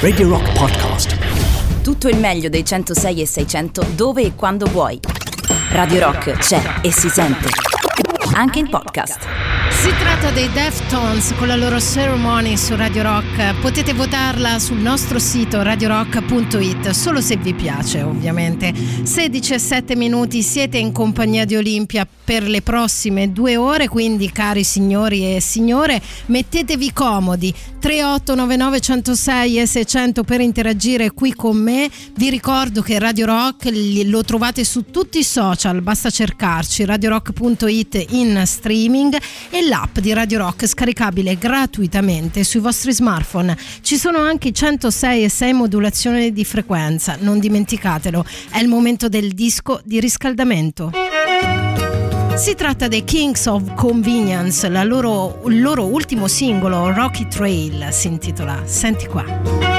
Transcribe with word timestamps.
Radio 0.00 0.28
Rock 0.28 0.58
Podcast. 0.58 1.16
Tutto 1.82 2.08
il 2.08 2.18
meglio 2.18 2.48
dei 2.48 2.64
106 2.64 3.20
e 3.20 3.26
600 3.26 3.86
dove 3.94 4.22
e 4.22 4.34
quando 4.34 4.66
vuoi. 4.66 4.98
Radio 5.70 6.00
Rock 6.00 6.32
c'è 6.32 6.60
e 6.82 6.90
si 6.90 7.08
sente. 7.08 7.48
Anche 8.34 8.58
in 8.58 8.68
podcast. 8.68 9.20
Si 9.70 9.88
tratta 10.00 10.32
dei 10.32 10.50
Deftones 10.50 11.32
con 11.38 11.46
la 11.46 11.54
loro 11.54 11.78
Ceremony 11.78 12.56
su 12.56 12.74
Radio 12.74 13.02
Rock. 13.04 13.29
Potete 13.60 13.94
votarla 13.94 14.58
sul 14.58 14.78
nostro 14.78 15.18
sito 15.18 15.62
radiorock.it, 15.62 16.90
solo 16.90 17.22
se 17.22 17.36
vi 17.36 17.54
piace 17.54 18.02
ovviamente. 18.02 18.72
16 19.02 19.54
e 19.54 19.58
7 19.58 19.96
minuti 19.96 20.42
siete 20.42 20.76
in 20.76 20.92
compagnia 20.92 21.46
di 21.46 21.56
Olimpia 21.56 22.06
per 22.24 22.46
le 22.46 22.60
prossime 22.60 23.32
due 23.32 23.56
ore, 23.56 23.88
quindi 23.88 24.30
cari 24.30 24.62
signori 24.62 25.34
e 25.34 25.40
signore, 25.40 26.00
mettetevi 26.26 26.92
comodi. 26.92 27.54
3899 27.80 28.80
106 28.80 29.58
e 29.58 29.66
600 29.66 30.22
per 30.22 30.40
interagire 30.40 31.10
qui 31.12 31.32
con 31.32 31.56
me. 31.56 31.90
Vi 32.14 32.28
ricordo 32.28 32.82
che 32.82 32.98
Radio 32.98 33.24
Rock 33.26 33.70
lo 34.04 34.22
trovate 34.22 34.64
su 34.64 34.90
tutti 34.90 35.18
i 35.18 35.24
social, 35.24 35.80
basta 35.80 36.10
cercarci 36.10 36.84
radiorock.it 36.84 38.06
in 38.10 38.42
streaming 38.44 39.16
e 39.48 39.66
l'app 39.66 39.98
di 39.98 40.12
Radio 40.12 40.38
Rock 40.38 40.66
scaricabile 40.66 41.38
gratuitamente 41.38 42.44
sui 42.44 42.60
vostri 42.60 42.92
smartphone. 42.92 43.29
Ci 43.80 43.96
sono 43.96 44.18
anche 44.18 44.48
i 44.48 44.54
106 44.54 45.24
e 45.24 45.28
6 45.28 45.52
modulazioni 45.52 46.32
di 46.32 46.44
frequenza, 46.44 47.16
non 47.20 47.38
dimenticatelo, 47.38 48.24
è 48.50 48.58
il 48.58 48.68
momento 48.68 49.08
del 49.08 49.32
disco 49.32 49.80
di 49.84 50.00
riscaldamento. 50.00 50.90
Si 52.34 52.54
tratta 52.54 52.88
dei 52.88 53.04
Kings 53.04 53.46
of 53.46 53.74
Convenience, 53.74 54.68
loro, 54.84 55.42
il 55.46 55.60
loro 55.60 55.84
ultimo 55.84 56.26
singolo, 56.26 56.90
Rocky 56.92 57.28
Trail, 57.28 57.88
si 57.90 58.08
intitola. 58.08 58.62
Senti 58.64 59.06
qua. 59.06 59.69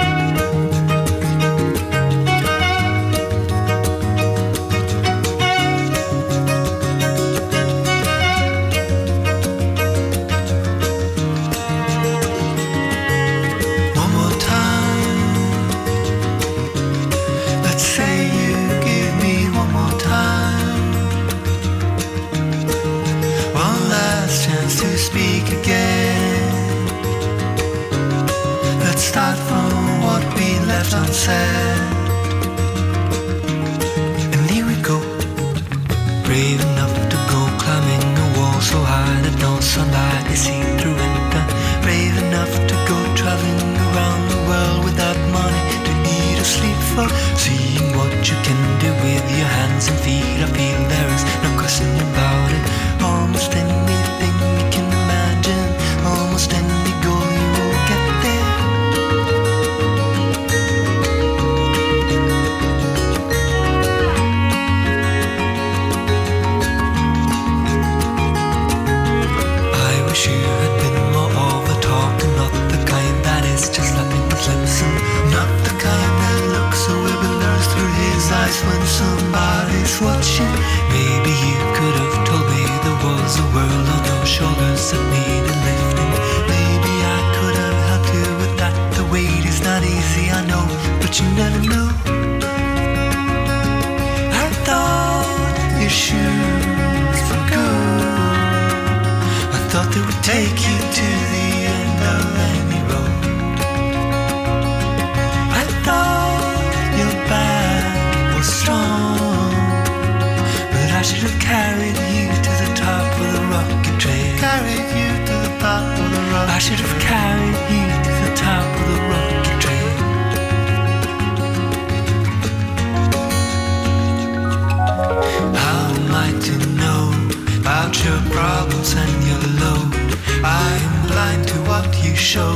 show. 132.32 132.56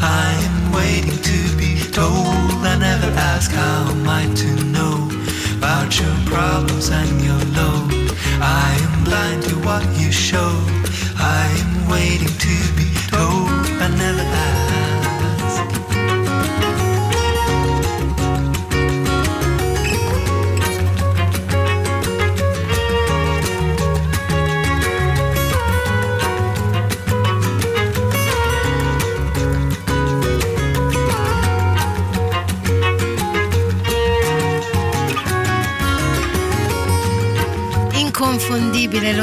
I 0.00 0.32
am 0.48 0.72
waiting 0.72 1.18
to 1.30 1.38
be 1.58 1.76
told. 1.92 2.64
I 2.64 2.78
never 2.78 3.10
ask 3.32 3.50
how 3.50 3.90
am 3.90 4.08
I 4.08 4.24
to 4.42 4.50
know 4.76 4.96
about 5.58 6.00
your 6.00 6.16
problems 6.32 6.88
and 6.88 7.20
your 7.20 7.42
load. 7.58 7.92
I 8.40 8.68
am 8.86 9.04
blind 9.04 9.42
to 9.48 9.54
what 9.66 9.84
you 10.00 10.10
show. 10.10 10.52
I 11.18 11.44
am 11.62 11.90
waiting 11.90 12.34
to 12.46 12.56
be 12.78 12.91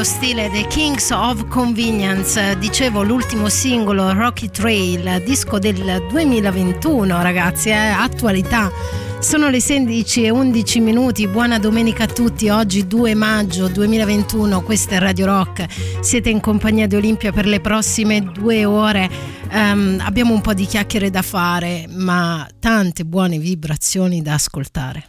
stile 0.03 0.49
dei 0.49 0.67
Kings 0.67 1.09
of 1.09 1.47
Convenience, 1.47 2.57
dicevo 2.59 3.01
l'ultimo 3.01 3.49
singolo 3.49 4.13
Rocky 4.13 4.49
Trail, 4.49 5.21
disco 5.25 5.57
del 5.57 6.05
2021 6.09 7.21
ragazzi, 7.21 7.69
eh, 7.69 7.73
attualità. 7.73 8.71
Sono 9.19 9.49
le 9.49 9.59
16 9.59 10.25
e 10.25 10.29
11 10.29 10.79
minuti, 10.79 11.27
buona 11.27 11.57
domenica 11.57 12.03
a 12.03 12.07
tutti, 12.07 12.49
oggi 12.49 12.87
2 12.87 13.15
maggio 13.15 13.67
2021, 13.67 14.61
questa 14.61 14.95
è 14.95 14.99
Radio 14.99 15.25
Rock, 15.25 15.65
siete 16.01 16.29
in 16.29 16.39
compagnia 16.39 16.87
di 16.87 16.95
Olimpia 16.95 17.31
per 17.31 17.45
le 17.45 17.59
prossime 17.59 18.21
due 18.21 18.65
ore, 18.65 19.09
um, 19.51 20.01
abbiamo 20.03 20.33
un 20.33 20.41
po' 20.41 20.53
di 20.53 20.65
chiacchiere 20.65 21.09
da 21.09 21.21
fare, 21.23 21.85
ma 21.89 22.47
tante 22.59 23.05
buone 23.05 23.39
vibrazioni 23.39 24.21
da 24.21 24.35
ascoltare. 24.35 25.07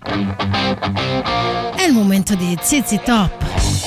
È 1.77 1.83
il 1.87 1.93
momento 1.93 2.35
di 2.35 2.57
Zizi 2.61 3.01
Top. 3.05 3.80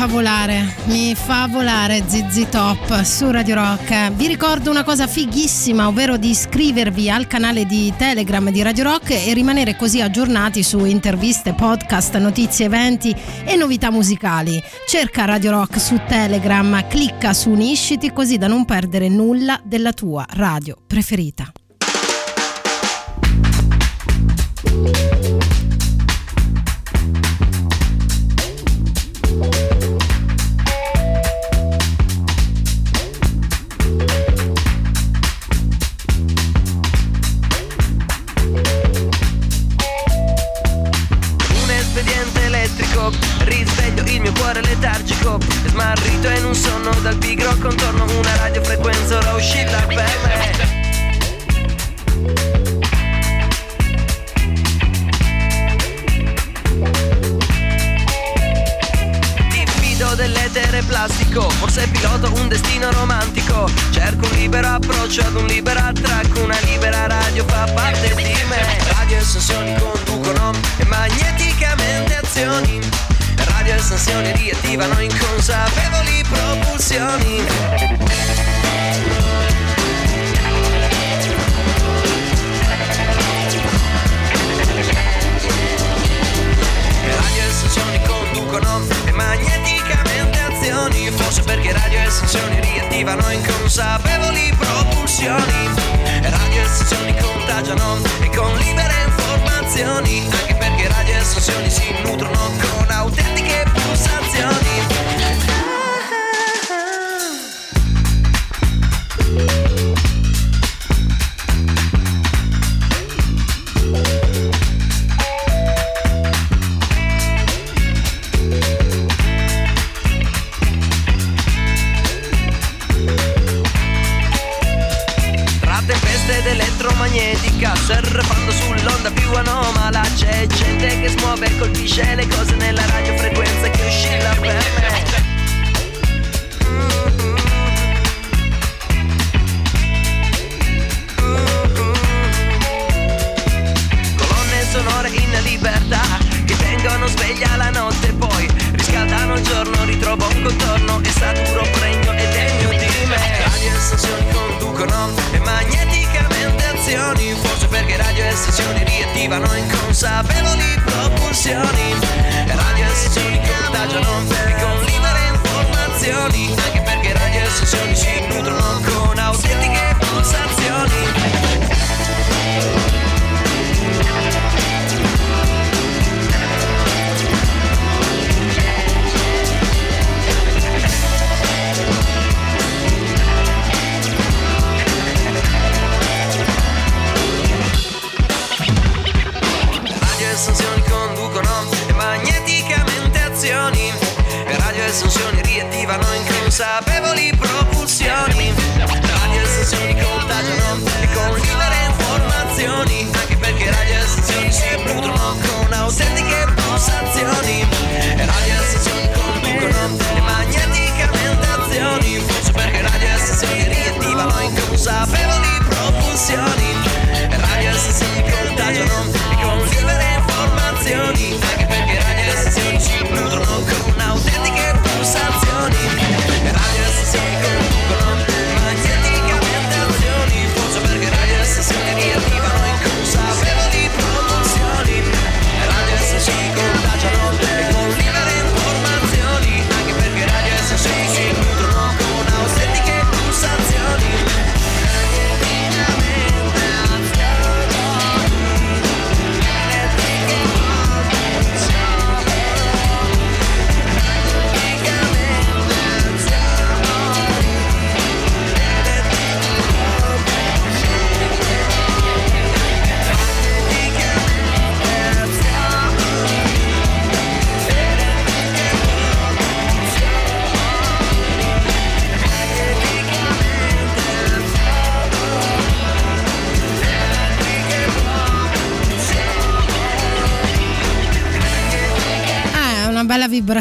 Fa 0.00 0.06
volare, 0.06 0.76
mi 0.84 1.14
fa 1.14 1.46
volare 1.46 2.02
ZZ 2.06 2.48
Top 2.48 3.02
su 3.02 3.30
Radio 3.30 3.56
Rock. 3.56 4.12
Vi 4.12 4.26
ricordo 4.28 4.70
una 4.70 4.82
cosa 4.82 5.06
fighissima, 5.06 5.88
ovvero 5.88 6.16
di 6.16 6.30
iscrivervi 6.30 7.10
al 7.10 7.26
canale 7.26 7.66
di 7.66 7.92
Telegram 7.98 8.48
di 8.48 8.62
Radio 8.62 8.84
Rock 8.84 9.10
e 9.10 9.34
rimanere 9.34 9.76
così 9.76 10.00
aggiornati 10.00 10.62
su 10.62 10.86
interviste, 10.86 11.52
podcast, 11.52 12.16
notizie, 12.16 12.64
eventi 12.64 13.14
e 13.44 13.56
novità 13.56 13.90
musicali. 13.90 14.58
Cerca 14.88 15.26
Radio 15.26 15.50
Rock 15.50 15.78
su 15.78 16.00
Telegram, 16.08 16.88
clicca 16.88 17.34
su 17.34 17.50
Unisciti 17.50 18.10
così 18.10 18.38
da 18.38 18.46
non 18.46 18.64
perdere 18.64 19.10
nulla 19.10 19.60
della 19.62 19.92
tua 19.92 20.24
radio 20.30 20.78
preferita. 20.86 21.52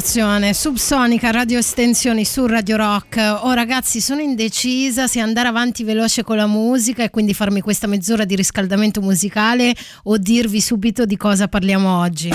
sensazione 0.09 0.55
subsonica 0.55 1.29
radio 1.29 1.59
estensioni 1.59 2.25
su 2.25 2.47
Radio 2.47 2.77
Rock 2.77 3.41
oh 3.43 3.51
ragazzi 3.51 4.01
sono 4.01 4.21
indecisa 4.21 5.05
se 5.05 5.19
andare 5.19 5.47
avanti 5.47 5.83
veloce 5.83 6.23
con 6.23 6.35
la 6.35 6.47
musica 6.47 7.03
e 7.03 7.11
quindi 7.11 7.35
farmi 7.35 7.61
questa 7.61 7.85
mezz'ora 7.85 8.25
di 8.25 8.35
riscaldamento 8.35 9.01
musicale 9.01 9.71
o 10.05 10.17
dirvi 10.17 10.61
subito 10.61 11.05
di 11.05 11.15
cosa 11.15 11.47
parliamo 11.47 11.99
oggi 11.99 12.33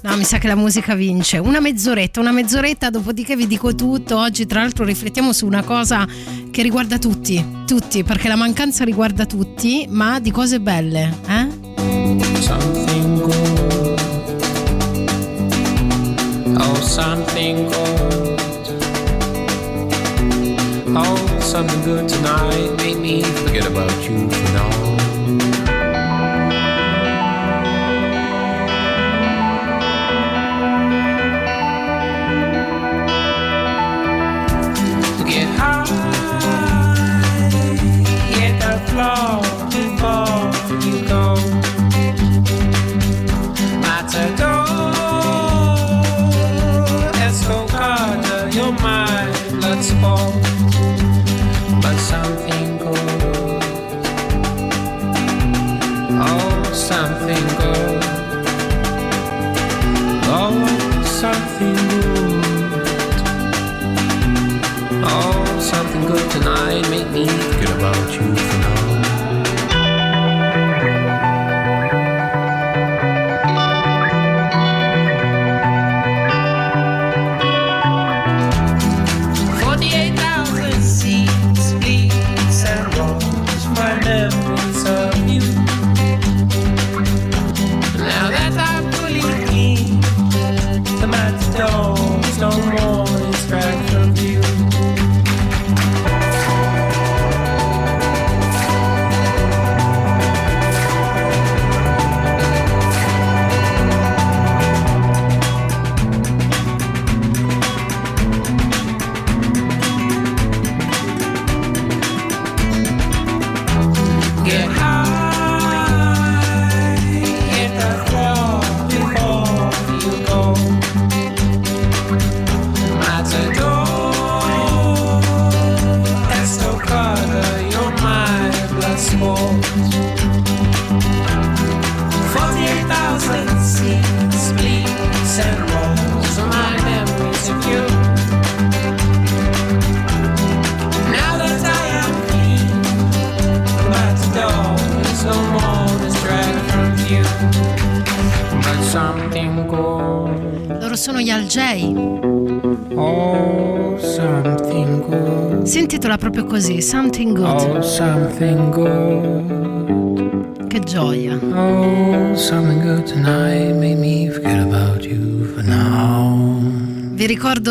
No, 0.00 0.16
mi 0.16 0.22
sa 0.22 0.38
che 0.38 0.46
la 0.46 0.54
musica 0.54 0.94
vince. 0.94 1.38
Una 1.38 1.58
mezz'oretta, 1.58 2.20
una 2.20 2.30
mezz'oretta, 2.30 2.88
dopodiché 2.88 3.34
vi 3.34 3.48
dico 3.48 3.74
tutto. 3.74 4.16
Oggi, 4.16 4.46
tra 4.46 4.60
l'altro, 4.60 4.84
riflettiamo 4.84 5.32
su 5.32 5.44
una 5.44 5.64
cosa 5.64 6.06
che 6.52 6.62
riguarda 6.62 6.98
tutti, 6.98 7.44
tutti, 7.66 8.04
perché 8.04 8.28
la 8.28 8.36
mancanza 8.36 8.84
riguarda 8.84 9.26
tutti, 9.26 9.86
ma 9.88 10.20
di 10.20 10.30
cose 10.30 10.60
belle, 10.60 11.12
eh? 11.26 11.57
Oh, 21.00 21.38
something 21.40 21.80
good 21.84 22.08
tonight 22.08 22.76
made 22.78 22.96
me 22.96 23.22
forget 23.22 23.64
about 23.64 23.92
you. 24.02 24.37
tonight. 66.30 66.88
Make 66.90 67.08
me 67.10 67.26
forget 67.26 67.70
about 67.76 68.12
you. 68.12 68.47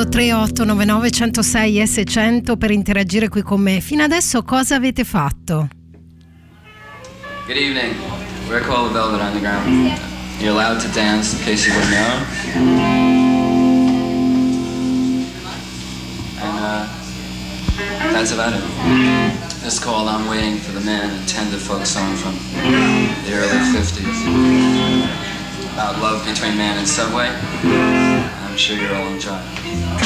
3899 0.10 1.10
106 1.12 1.84
S100 1.84 2.58
per 2.58 2.72
interagire 2.72 3.30
qui 3.30 3.42
con 3.42 3.62
me. 3.62 3.82
Fino 3.82 4.04
adesso 4.04 4.44
cosa 4.44 4.76
avete 4.76 5.04
fatto? 5.04 5.68
Good 7.46 7.58
evening. 7.58 7.96
We're 8.50 8.62
called 8.62 8.92
Velvet 8.94 9.22
Underground. 9.22 9.68
Mm. 9.68 10.18
You're 10.40 10.52
allowed 10.52 10.80
to 10.82 10.88
dance 10.90 11.34
in 11.34 11.44
case 11.44 11.68
you 11.68 11.74
didn't 11.74 11.92
know. 11.92 12.26
Mm. 12.54 13.08
And 16.42 16.60
uh, 16.60 16.88
that's 18.14 18.32
about 18.32 18.54
it. 18.54 18.62
Mm. 18.62 19.64
This 19.64 19.80
called 19.80 20.08
I'm 20.08 20.28
Waiting 20.30 20.58
for 20.58 20.72
the 20.72 20.82
Man, 20.82 21.10
a 21.10 21.26
tender 21.26 21.58
folk 21.58 21.86
song 21.86 22.16
from 22.16 22.34
mm. 22.34 23.26
the 23.26 23.34
early 23.34 23.60
50s. 23.76 24.18
About 25.74 26.00
love 26.02 26.26
between 26.26 26.58
man 26.58 26.78
and 26.78 26.88
subway. 26.88 27.28
I'm 27.28 28.58
sure 28.58 28.78
you'll 28.78 28.96
all 28.96 29.08
enjoy 29.08 29.38
it. 29.38 29.97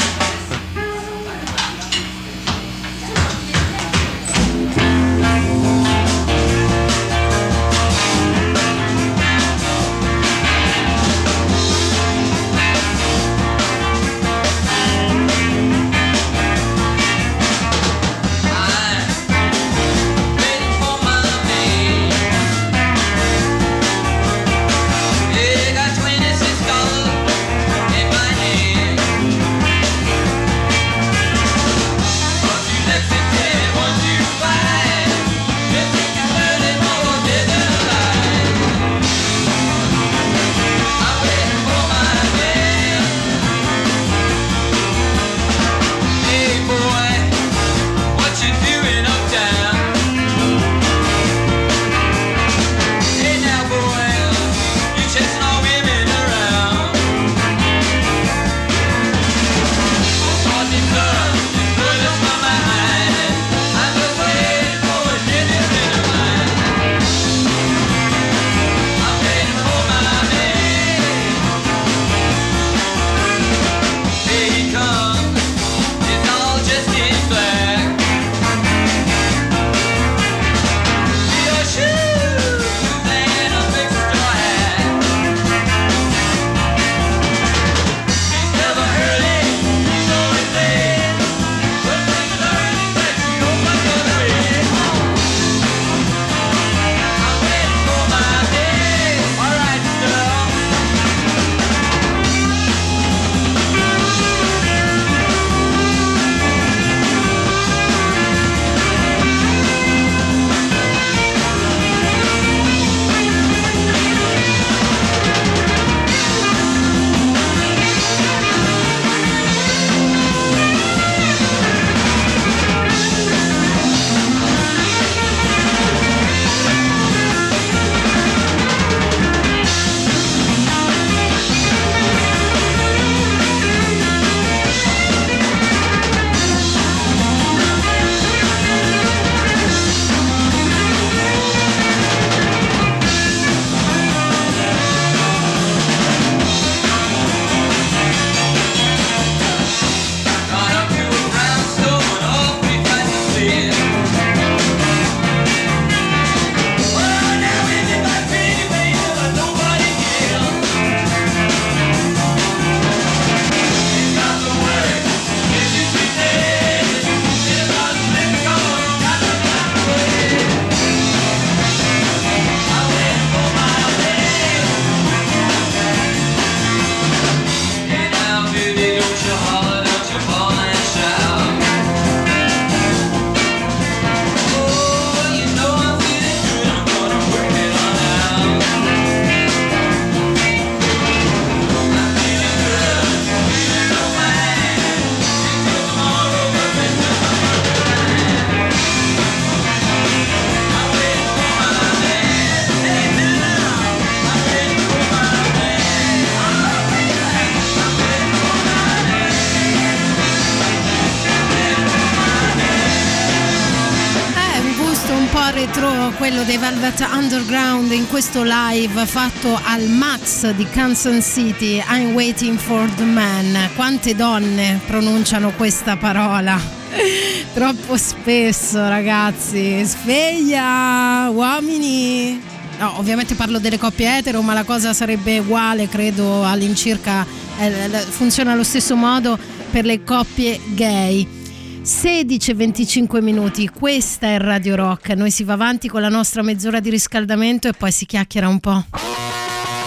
Quello 216.22 216.44
dei 216.44 216.56
Velvet 216.56 217.00
Underground 217.12 217.90
in 217.90 218.06
questo 218.06 218.44
live 218.44 219.06
fatto 219.06 219.58
al 219.60 219.88
Max 219.88 220.48
di 220.52 220.64
Kansas 220.68 221.28
City 221.28 221.82
I'm 221.90 222.14
waiting 222.14 222.56
for 222.56 222.88
the 222.94 223.02
man. 223.02 223.70
Quante 223.74 224.14
donne 224.14 224.78
pronunciano 224.86 225.50
questa 225.56 225.96
parola? 225.96 226.56
Troppo 227.52 227.96
spesso 227.96 228.88
ragazzi. 228.88 229.82
Sveglia 229.82 231.28
uomini. 231.28 232.40
No 232.78 232.98
ovviamente 232.98 233.34
parlo 233.34 233.58
delle 233.58 233.76
coppie 233.76 234.18
etero 234.18 234.42
ma 234.42 234.54
la 234.54 234.62
cosa 234.62 234.92
sarebbe 234.92 235.40
uguale 235.40 235.88
credo 235.88 236.44
all'incirca 236.44 237.26
eh, 237.58 237.88
funziona 238.08 238.52
allo 238.52 238.62
stesso 238.62 238.94
modo 238.94 239.36
per 239.72 239.84
le 239.84 240.04
coppie 240.04 240.60
gay 240.68 241.40
16 241.82 242.54
25 242.54 243.20
minuti, 243.20 243.68
questa 243.68 244.28
è 244.28 244.38
Radio 244.38 244.76
Rock. 244.76 245.10
Noi 245.10 245.32
si 245.32 245.42
va 245.42 245.54
avanti 245.54 245.88
con 245.88 246.00
la 246.00 246.08
nostra 246.08 246.42
mezz'ora 246.42 246.78
di 246.78 246.90
riscaldamento 246.90 247.66
e 247.66 247.72
poi 247.72 247.90
si 247.90 248.06
chiacchiera 248.06 248.46
un 248.46 248.60
po'. 248.60 248.84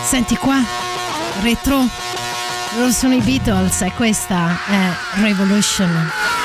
Senti 0.04 0.36
qua, 0.36 0.62
retro. 1.42 1.80
Loro 2.78 2.92
sono 2.92 3.14
i 3.14 3.22
Beatles 3.22 3.82
e 3.82 3.92
questa 3.96 4.58
è 4.68 5.22
Revolution. 5.22 6.45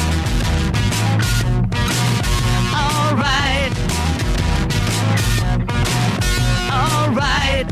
Alright. 3.11 3.75
Alright. 6.71 7.67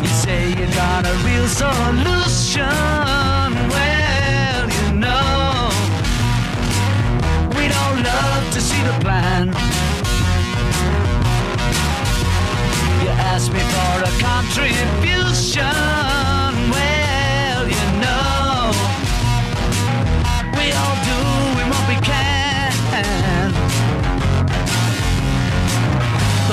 You 0.00 0.06
say 0.06 0.50
you 0.50 0.66
got 0.76 1.04
a 1.04 1.12
real 1.26 1.48
solution. 1.48 2.62
Well, 3.74 4.70
you 4.70 4.92
know, 5.00 5.72
we'd 7.56 7.72
all 7.72 7.96
love 7.96 8.52
to 8.52 8.60
see 8.60 8.80
the 8.84 8.92
plan. 9.00 9.48
You 13.02 13.08
ask 13.32 13.50
me 13.52 13.58
for 13.58 14.04
a 14.04 14.12
contribution. 14.22 16.41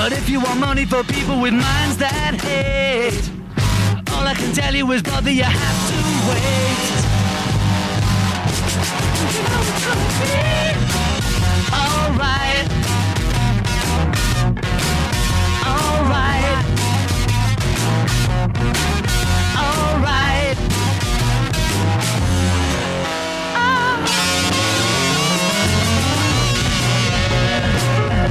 But 0.02 0.12
if 0.14 0.30
you 0.30 0.40
want 0.40 0.58
money 0.58 0.86
for 0.86 1.04
people 1.04 1.42
with 1.42 1.52
minds 1.52 1.98
that 1.98 2.40
hate, 2.40 3.30
all 4.14 4.26
I 4.26 4.32
can 4.32 4.54
tell 4.54 4.74
you 4.74 4.90
is, 4.92 5.02
brother, 5.02 5.30
you 5.30 5.42
have 5.42 5.88
to 5.90 5.96
wait. 6.30 6.90
You 9.20 9.44
alright. 11.76 12.66
Alright. 15.68 16.64
Alright. 19.60 20.56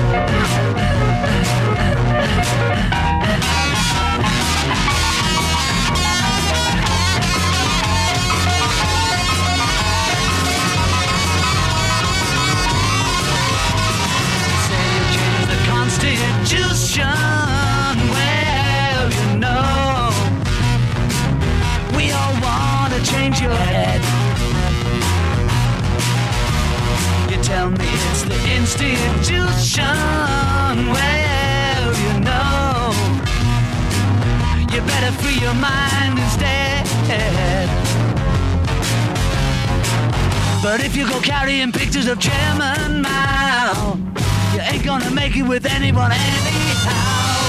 Say 0.10 0.56
ah. 0.56 0.59
Tell 27.50 27.70
me 27.72 27.78
it's 28.12 28.24
the 28.24 28.56
institution. 28.56 29.84
Well, 30.94 31.29
you 34.80 34.86
better 34.86 35.12
free 35.22 35.40
your 35.40 35.54
mind 35.56 36.18
instead. 36.20 36.86
But 40.64 40.82
if 40.82 40.96
you 40.96 41.08
go 41.08 41.20
carrying 41.20 41.72
pictures 41.72 42.08
of 42.08 42.20
Chairman 42.20 43.02
Mao, 43.02 43.98
you 44.54 44.62
ain't 44.62 44.86
gonna 44.86 45.12
make 45.12 45.36
it 45.36 45.44
with 45.44 45.66
anyone 45.66 46.12
anyhow. 46.12 47.40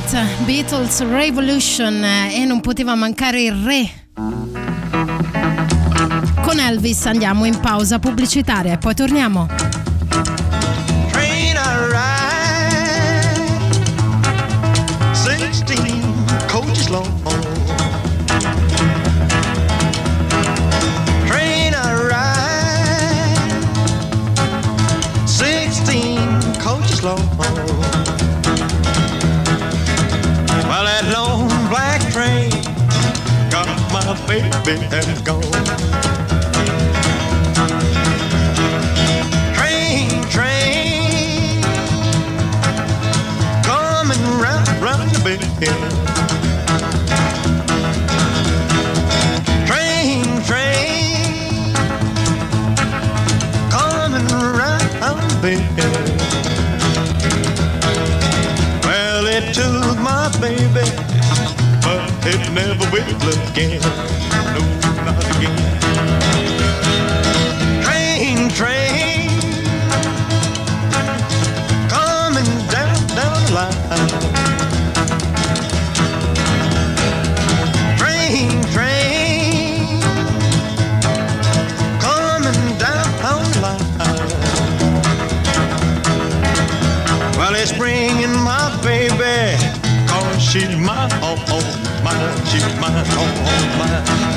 Alright. 0.00 0.14
Alright, 0.14 0.44
Beatles 0.44 1.02
Revolution 1.06 2.02
eh, 2.02 2.34
e 2.34 2.44
non 2.44 2.60
poteva 2.60 2.94
mancare 2.94 3.42
il 3.42 3.52
re. 3.52 3.90
Con 6.42 6.58
Elvis 6.58 7.06
andiamo 7.06 7.44
in 7.44 7.58
pausa 7.60 7.98
pubblicitaria 7.98 8.72
e 8.72 8.78
poi 8.78 8.94
torniamo. 8.94 9.69
Baby 34.30 34.86
and 34.92 35.24
gone. 35.24 35.42
Train, 39.56 40.08
train, 40.30 41.62
coming 43.64 44.22
round, 44.38 44.68
round 44.80 45.10
the 45.10 45.20
bend. 45.58 45.99
we're 62.92 63.06
looking. 63.06 63.80
No, 63.80 65.04
not 65.04 65.36
again. 65.36 65.79
you 92.52 92.60
my, 92.80 92.90
oh, 92.90 93.30
oh 93.46 93.78
my. 93.78 94.29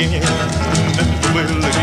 again. 0.00 0.20
Then 0.96 1.34
we'll 1.34 1.75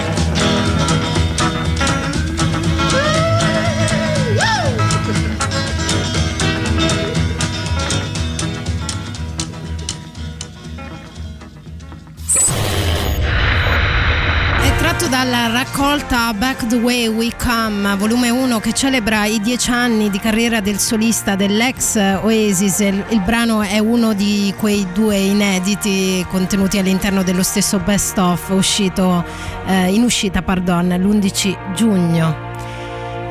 raccolta 15.75 16.31
Back 16.35 16.67
the 16.67 16.75
Way 16.75 17.07
We 17.07 17.31
Come, 17.35 17.95
volume 17.95 18.29
1, 18.29 18.59
che 18.59 18.73
celebra 18.73 19.25
i 19.25 19.39
dieci 19.39 19.71
anni 19.71 20.11
di 20.11 20.19
carriera 20.19 20.61
del 20.61 20.77
solista 20.77 21.35
dell'ex 21.35 21.95
Oasis. 21.95 22.79
Il, 22.79 23.03
il 23.09 23.21
brano 23.21 23.63
è 23.63 23.79
uno 23.79 24.13
di 24.13 24.53
quei 24.59 24.85
due 24.93 25.17
inediti 25.17 26.23
contenuti 26.29 26.77
all'interno 26.77 27.23
dello 27.23 27.41
stesso 27.41 27.79
best 27.79 28.19
of 28.19 28.49
uscito 28.49 29.25
eh, 29.65 29.91
in 29.91 30.03
uscita, 30.03 30.43
pardon, 30.43 30.89
l'11 30.89 31.73
giugno. 31.73 32.35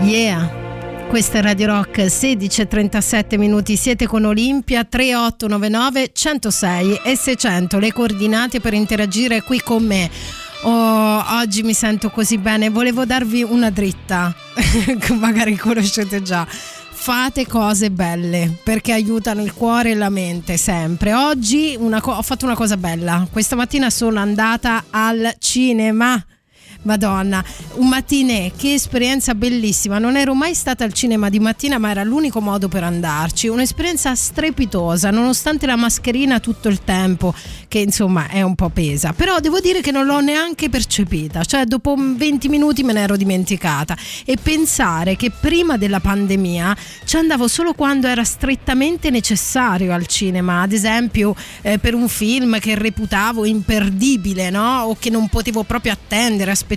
Yeah. 0.01 0.61
Questa 1.09 1.39
è 1.39 1.43
Radio 1.43 1.67
Rock 1.69 1.99
16.37 1.99 3.39
minuti, 3.39 3.77
siete 3.77 4.09
con 4.09 4.25
Olimpia 4.25 4.83
3899 4.83 6.11
106 6.13 7.01
e 7.05 7.17
600, 7.17 7.79
le 7.79 7.93
coordinate 7.93 8.59
per 8.59 8.73
interagire 8.73 9.43
qui 9.43 9.61
con 9.61 9.85
me. 9.85 10.11
Oh, 10.65 11.25
oggi 11.41 11.65
mi 11.65 11.75
sento 11.75 12.11
così 12.11 12.39
bene, 12.39 12.71
volevo 12.71 13.05
darvi 13.05 13.43
una 13.43 13.71
dritta, 13.71 14.33
che 14.99 15.13
magari 15.19 15.57
conoscete 15.57 16.23
già. 16.23 16.47
Fate 16.49 17.49
cose 17.49 17.91
belle 17.91 18.59
perché 18.63 18.93
aiutano 18.93 19.43
il 19.43 19.53
cuore 19.53 19.91
e 19.91 19.95
la 19.97 20.09
mente 20.09 20.57
sempre. 20.57 21.15
Oggi 21.15 21.77
co- 22.01 22.13
ho 22.13 22.23
fatto 22.23 22.45
una 22.45 22.55
cosa 22.55 22.77
bella. 22.77 23.27
Questa 23.29 23.57
mattina 23.57 23.91
sono 23.91 24.21
andata 24.21 24.85
al 24.91 25.35
cinema. 25.41 26.25
Madonna, 26.83 27.45
un 27.75 27.89
mattinè, 27.89 28.53
che 28.57 28.75
esperienza 28.75 29.35
bellissima. 29.35 29.99
Non 29.99 30.17
ero 30.17 30.35
mai 30.35 30.55
stata 30.55 30.85
al 30.85 30.93
cinema 30.93 31.29
di 31.29 31.39
mattina, 31.39 31.79
ma 31.79 31.91
era 31.91 32.03
l'unico 32.03 32.41
modo 32.41 32.69
per 32.69 32.83
andarci. 32.83 33.49
Un'esperienza 33.49 34.15
strepitosa, 34.15 35.11
nonostante 35.11 35.67
la 35.67 35.77
mascherina 35.77 36.41
tutto 36.41 36.69
il 36.69 36.83
tempo, 36.83 37.35
che 37.69 37.79
insomma 37.79 38.29
è 38.29 38.43
un 38.43 38.55
po' 38.55 38.69
pesa. 38.69 39.13
Però 39.13 39.39
devo 39.39 39.61
dire 39.61 39.81
che 39.81 39.93
non 39.93 40.07
l'ho 40.07 40.21
neanche 40.21 40.69
percepita, 40.69 41.45
cioè 41.45 41.65
dopo 41.65 41.95
20 41.97 42.49
minuti 42.49 42.83
me 42.83 42.93
ne 42.93 43.01
ero 43.01 43.17
dimenticata. 43.17 43.97
E 44.25 44.37
pensare 44.43 45.17
che 45.17 45.31
prima 45.31 45.77
della 45.77 46.01
pandemia 46.01 46.77
ci 47.05 47.17
andavo 47.17 47.47
solo 47.47 47.75
quando 47.75 48.09
era 48.09 48.25
strettamente 48.25 49.11
necessario 49.11 49.93
al 49.93 50.07
cinema, 50.07 50.63
ad 50.63 50.73
esempio 50.73 51.35
eh, 51.63 51.79
per 51.79 51.95
un 51.95 52.09
film 52.09 52.59
che 52.59 52.75
reputavo 52.75 53.45
imperdibile, 53.45 54.51
no? 54.51 54.83
O 54.83 54.97
che 54.99 55.11
non 55.11 55.29
potevo 55.29 55.63
proprio 55.63 55.93
attendere, 55.93 56.51
aspettare. 56.51 56.71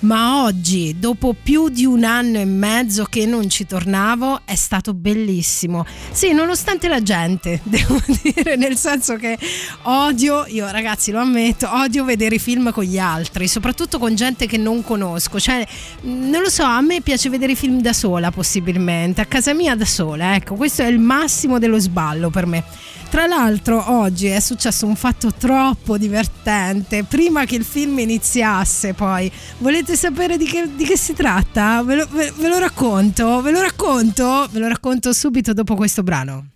Ma 0.00 0.42
oggi, 0.44 0.96
dopo 0.98 1.34
più 1.40 1.68
di 1.68 1.84
un 1.84 2.04
anno 2.04 2.38
e 2.38 2.44
mezzo 2.44 3.04
che 3.04 3.26
non 3.26 3.48
ci 3.48 3.66
tornavo, 3.66 4.40
è 4.44 4.54
stato 4.54 4.94
bellissimo. 4.94 5.84
Sì, 6.10 6.32
nonostante 6.32 6.88
la 6.88 7.02
gente, 7.02 7.60
devo 7.64 8.00
dire, 8.22 8.56
nel 8.56 8.76
senso 8.76 9.16
che 9.16 9.38
odio, 9.82 10.46
io 10.46 10.70
ragazzi 10.70 11.10
lo 11.10 11.20
ammetto, 11.20 11.68
odio 11.70 12.04
vedere 12.04 12.36
i 12.36 12.38
film 12.38 12.70
con 12.72 12.84
gli 12.84 12.98
altri, 12.98 13.48
soprattutto 13.48 13.98
con 13.98 14.14
gente 14.14 14.46
che 14.46 14.56
non 14.56 14.82
conosco. 14.82 15.38
Cioè, 15.40 15.66
non 16.02 16.42
lo 16.42 16.50
so, 16.50 16.62
a 16.64 16.80
me 16.80 17.00
piace 17.00 17.28
vedere 17.28 17.52
i 17.52 17.56
film 17.56 17.80
da 17.80 17.92
sola 17.92 18.30
possibilmente, 18.30 19.20
a 19.20 19.26
casa 19.26 19.54
mia 19.54 19.74
da 19.74 19.84
sola, 19.84 20.34
ecco, 20.34 20.54
questo 20.54 20.82
è 20.82 20.86
il 20.86 20.98
massimo 20.98 21.58
dello 21.58 21.78
sballo 21.78 22.30
per 22.30 22.46
me. 22.46 22.64
Tra 23.10 23.26
l'altro 23.26 23.90
oggi 23.90 24.26
è 24.26 24.38
successo 24.38 24.86
un 24.86 24.94
fatto 24.94 25.32
troppo 25.32 25.96
divertente, 25.96 27.04
prima 27.04 27.46
che 27.46 27.56
il 27.56 27.64
film 27.64 27.98
iniziasse 27.98 28.92
poi. 28.92 29.30
Volete 29.58 29.96
sapere 29.96 30.36
di 30.36 30.44
che, 30.44 30.68
di 30.76 30.84
che 30.84 30.96
si 30.96 31.14
tratta? 31.14 31.82
Ve 31.82 31.94
lo, 31.96 32.06
ve- 32.10 32.32
ve 32.36 32.48
lo 32.48 32.58
racconto, 32.58 33.40
ve 33.40 33.50
lo 33.50 33.62
racconto, 33.62 34.46
ve 34.50 34.58
lo 34.58 34.68
racconto 34.68 35.12
subito 35.12 35.52
dopo 35.54 35.74
questo 35.74 36.02
brano. 36.02 36.48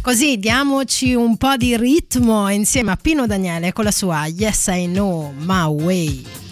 Così 0.00 0.38
diamoci 0.38 1.14
un 1.14 1.36
po' 1.36 1.56
di 1.56 1.76
ritmo 1.76 2.48
insieme 2.48 2.92
a 2.92 2.96
Pino 2.96 3.26
Daniele 3.26 3.72
con 3.72 3.82
la 3.82 3.90
sua 3.90 4.26
Yes 4.26 4.68
I 4.68 4.86
Know 4.86 5.34
My 5.36 5.66
Way. 5.66 6.45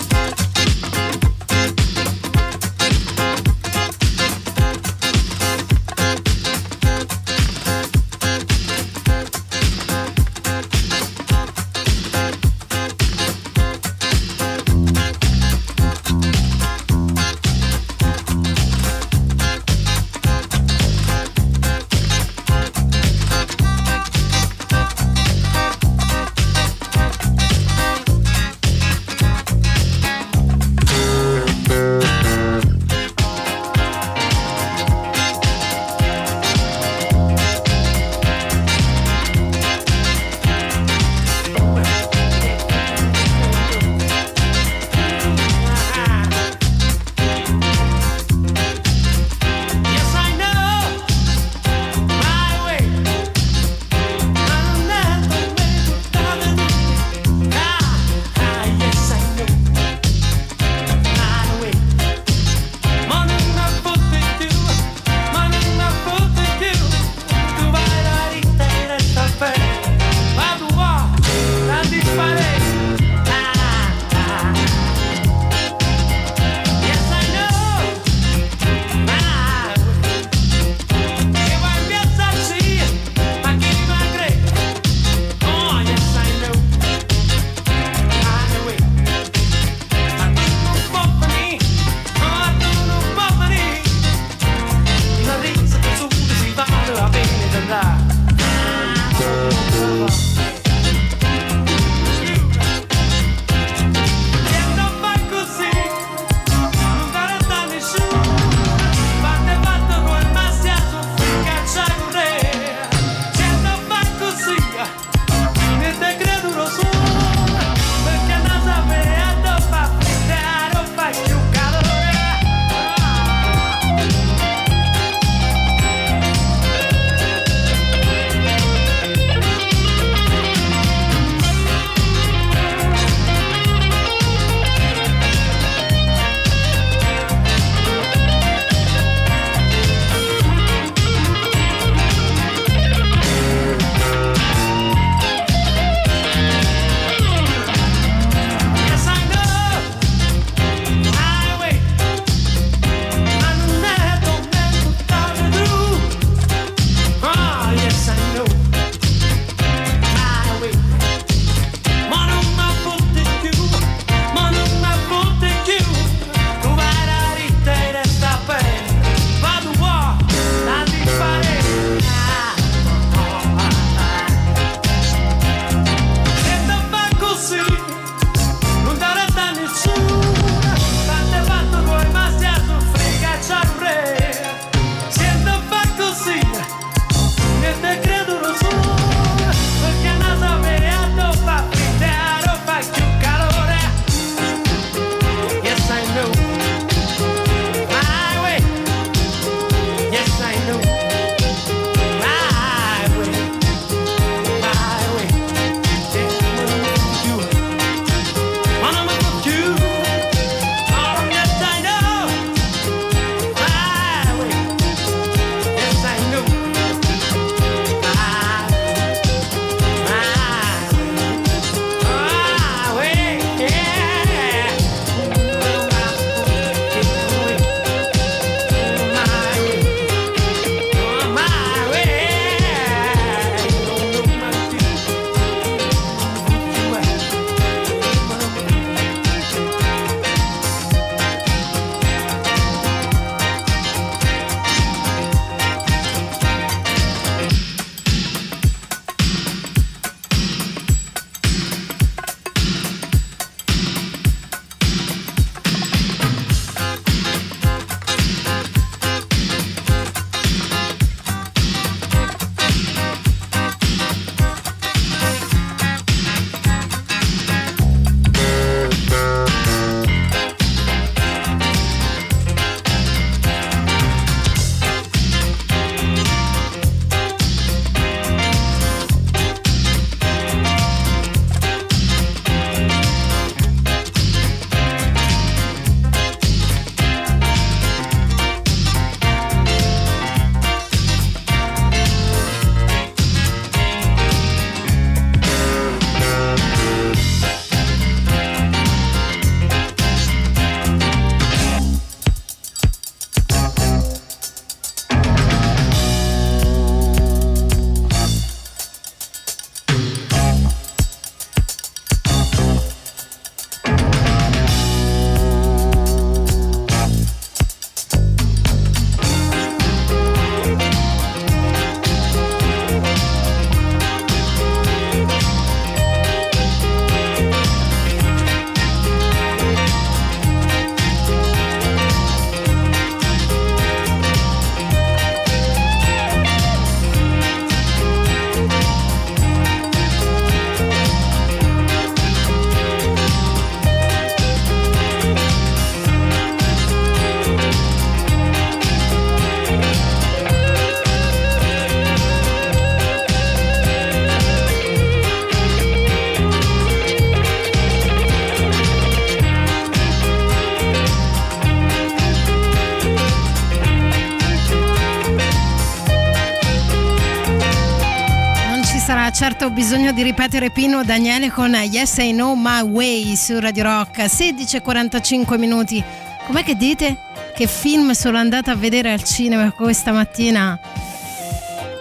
Ho 369.65 369.71
bisogno 369.71 370.13
di 370.13 370.23
ripetere 370.23 370.71
Pino 370.71 371.03
Daniele 371.05 371.51
con 371.51 371.73
Yes 371.73 372.17
I 372.19 372.33
Know 372.33 372.55
My 372.55 372.83
Way 372.83 373.35
su 373.35 373.59
Radio 373.59 373.85
Rock 373.85 374.19
16.45 374.19 375.59
minuti 375.59 376.05
com'è 376.47 376.63
che 376.63 376.75
dite? 376.75 377.17
che 377.55 377.67
film 377.67 378.11
sono 378.11 378.37
andata 378.37 378.73
a 378.73 378.75
vedere 378.75 379.13
al 379.13 379.25
cinema 379.25 379.71
questa 379.71 380.13
mattina? 380.13 380.79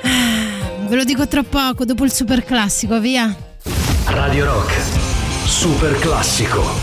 Ah, 0.01 0.87
ve 0.87 0.95
lo 0.95 1.05
dico 1.05 1.25
tra 1.25 1.43
poco 1.43 1.85
dopo 1.85 2.03
il 2.03 2.11
super 2.11 2.43
classico 2.43 2.99
via 2.99 3.33
Radio 4.07 4.45
Rock. 4.45 4.73
Super 5.45 5.97
classico. 5.99 6.82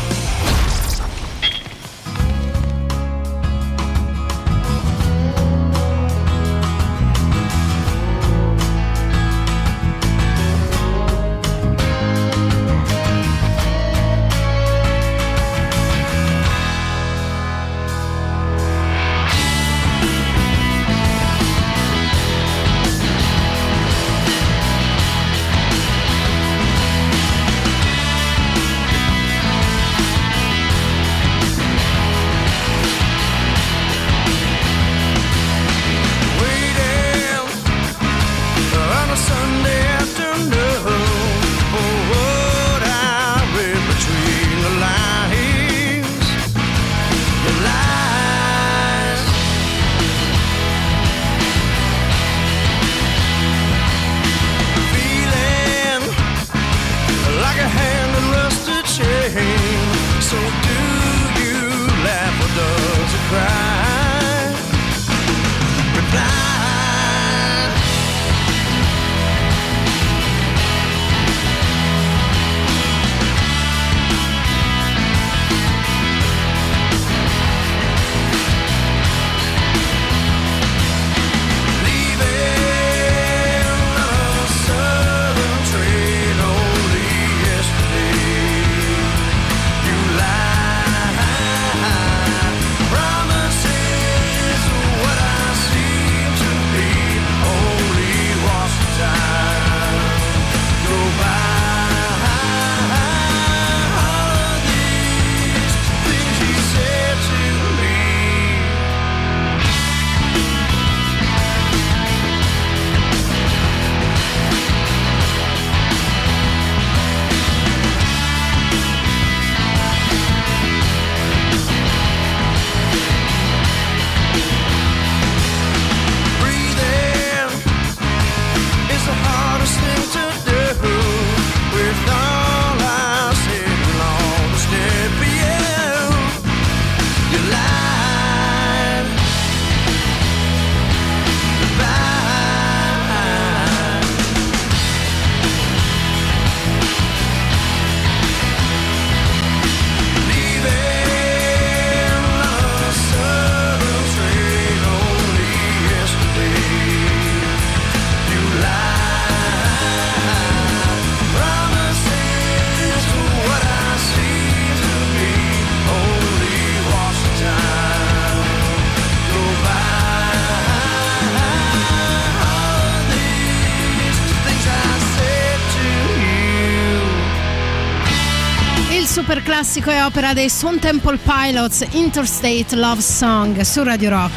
Classico 179.71 179.90
è 179.90 180.04
opera 180.04 180.33
dei 180.33 180.48
Stone 180.48 180.81
Temple 180.81 181.16
Pilots 181.16 181.87
Interstate 181.92 182.75
Love 182.75 183.00
Song 183.00 183.60
su 183.60 183.85
Radio 183.85 184.10
Rock 184.10 184.35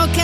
Ok, 0.00 0.18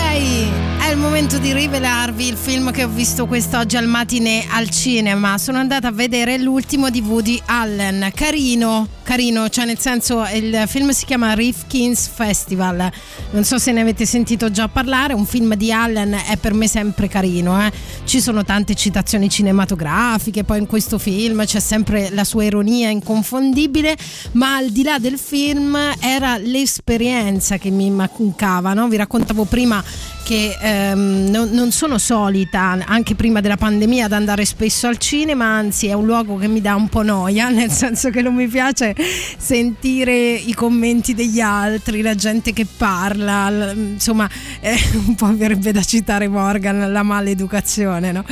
è 0.79 0.89
il 0.89 0.97
momento 0.97 1.37
di 1.37 1.53
rivelarvi 1.53 2.27
il 2.27 2.35
film 2.35 2.71
che 2.71 2.83
ho 2.83 2.87
visto 2.87 3.27
quest'oggi 3.27 3.77
al 3.77 3.87
matinee 3.87 4.45
al 4.49 4.69
cinema. 4.69 5.37
Sono 5.37 5.59
andata 5.59 5.89
a 5.89 5.91
vedere 5.91 6.37
l'ultimo 6.39 6.89
di 6.89 7.01
Woody 7.01 7.39
Allen. 7.45 8.09
Carino, 8.15 8.87
carino, 9.03 9.49
cioè 9.49 9.65
nel 9.65 9.77
senso 9.77 10.25
il 10.33 10.63
film 10.67 10.89
si 10.89 11.05
chiama 11.05 11.33
Rifkin's 11.33 12.07
Festival. 12.07 12.91
Non 13.31 13.43
so 13.43 13.57
se 13.59 13.71
ne 13.71 13.81
avete 13.81 14.05
sentito 14.05 14.49
già 14.49 14.67
parlare, 14.67 15.13
un 15.13 15.25
film 15.25 15.55
di 15.55 15.71
Allen 15.71 16.17
è 16.27 16.37
per 16.37 16.53
me 16.53 16.67
sempre 16.67 17.07
carino. 17.07 17.63
eh. 17.63 17.71
Ci 18.05 18.21
sono 18.21 18.43
tante 18.43 18.73
citazioni 18.75 19.29
cinematografiche, 19.29 20.43
poi 20.43 20.59
in 20.59 20.65
questo 20.65 20.97
film 20.97 21.45
c'è 21.45 21.59
sempre 21.59 22.09
la 22.11 22.23
sua 22.23 22.45
ironia 22.45 22.89
inconfondibile, 22.89 23.95
ma 24.33 24.55
al 24.55 24.69
di 24.69 24.83
là 24.83 24.97
del 24.97 25.17
film 25.17 25.77
era 25.99 26.37
l'esperienza 26.37 27.57
che 27.57 27.69
mi 27.69 27.91
mancava. 27.91 28.73
no? 28.73 28.87
Vi 28.87 28.95
raccontavo 28.95 29.43
prima 29.43 29.83
che 30.23 30.57
ehm, 30.59 31.29
non, 31.29 31.49
non 31.51 31.71
sono 31.71 31.97
solita, 31.97 32.77
anche 32.85 33.15
prima 33.15 33.41
della 33.41 33.57
pandemia, 33.57 34.05
ad 34.05 34.13
andare 34.13 34.45
spesso 34.45 34.87
al 34.87 34.97
cinema, 34.97 35.45
anzi 35.45 35.87
è 35.87 35.93
un 35.93 36.05
luogo 36.05 36.37
che 36.37 36.47
mi 36.47 36.61
dà 36.61 36.75
un 36.75 36.87
po' 36.87 37.03
noia, 37.03 37.49
nel 37.51 37.71
senso 37.71 38.09
che 38.09 38.21
non 38.21 38.33
mi 38.33 38.47
piace 38.47 38.92
sentire 39.37 40.33
i 40.33 40.53
commenti 40.53 41.13
degli 41.13 41.39
altri, 41.39 42.01
la 42.01 42.15
gente 42.15 42.53
che 42.53 42.65
parla, 42.65 43.71
insomma 43.71 44.29
eh, 44.59 44.77
un 45.05 45.15
po' 45.15 45.35
verrebbe 45.35 45.71
da 45.71 45.83
citare 45.83 46.27
Morgan, 46.27 46.91
la 46.91 47.03
maleducazione, 47.03 48.11
no? 48.11 48.23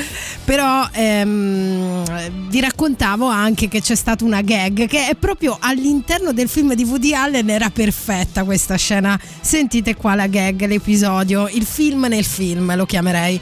Però 0.45 0.88
ehm, 0.91 2.49
vi 2.49 2.59
raccontavo 2.59 3.28
anche 3.28 3.68
che 3.68 3.82
c'è 3.82 3.95
stata 3.95 4.24
una 4.24 4.41
gag 4.41 4.88
che 4.88 5.07
è 5.07 5.16
proprio 5.16 5.57
all'interno 5.59 6.34
del 6.34 6.49
film 6.49 6.74
di 6.74 6.84
Woody 6.84 7.14
Allen 7.14 7.49
era 7.49 7.70
perfetta 7.70 8.43
questa 8.43 8.76
scena. 8.76 9.20
Sentite 9.41 9.95
qua 9.95 10.16
la 10.16 10.28
gag, 10.28 10.66
l'episodio, 10.66 11.47
il 11.49 11.66
film 11.66 12.05
nel 12.07 12.26
film 12.26 12.76
lo 12.76 12.86
chiamerei. 12.86 13.39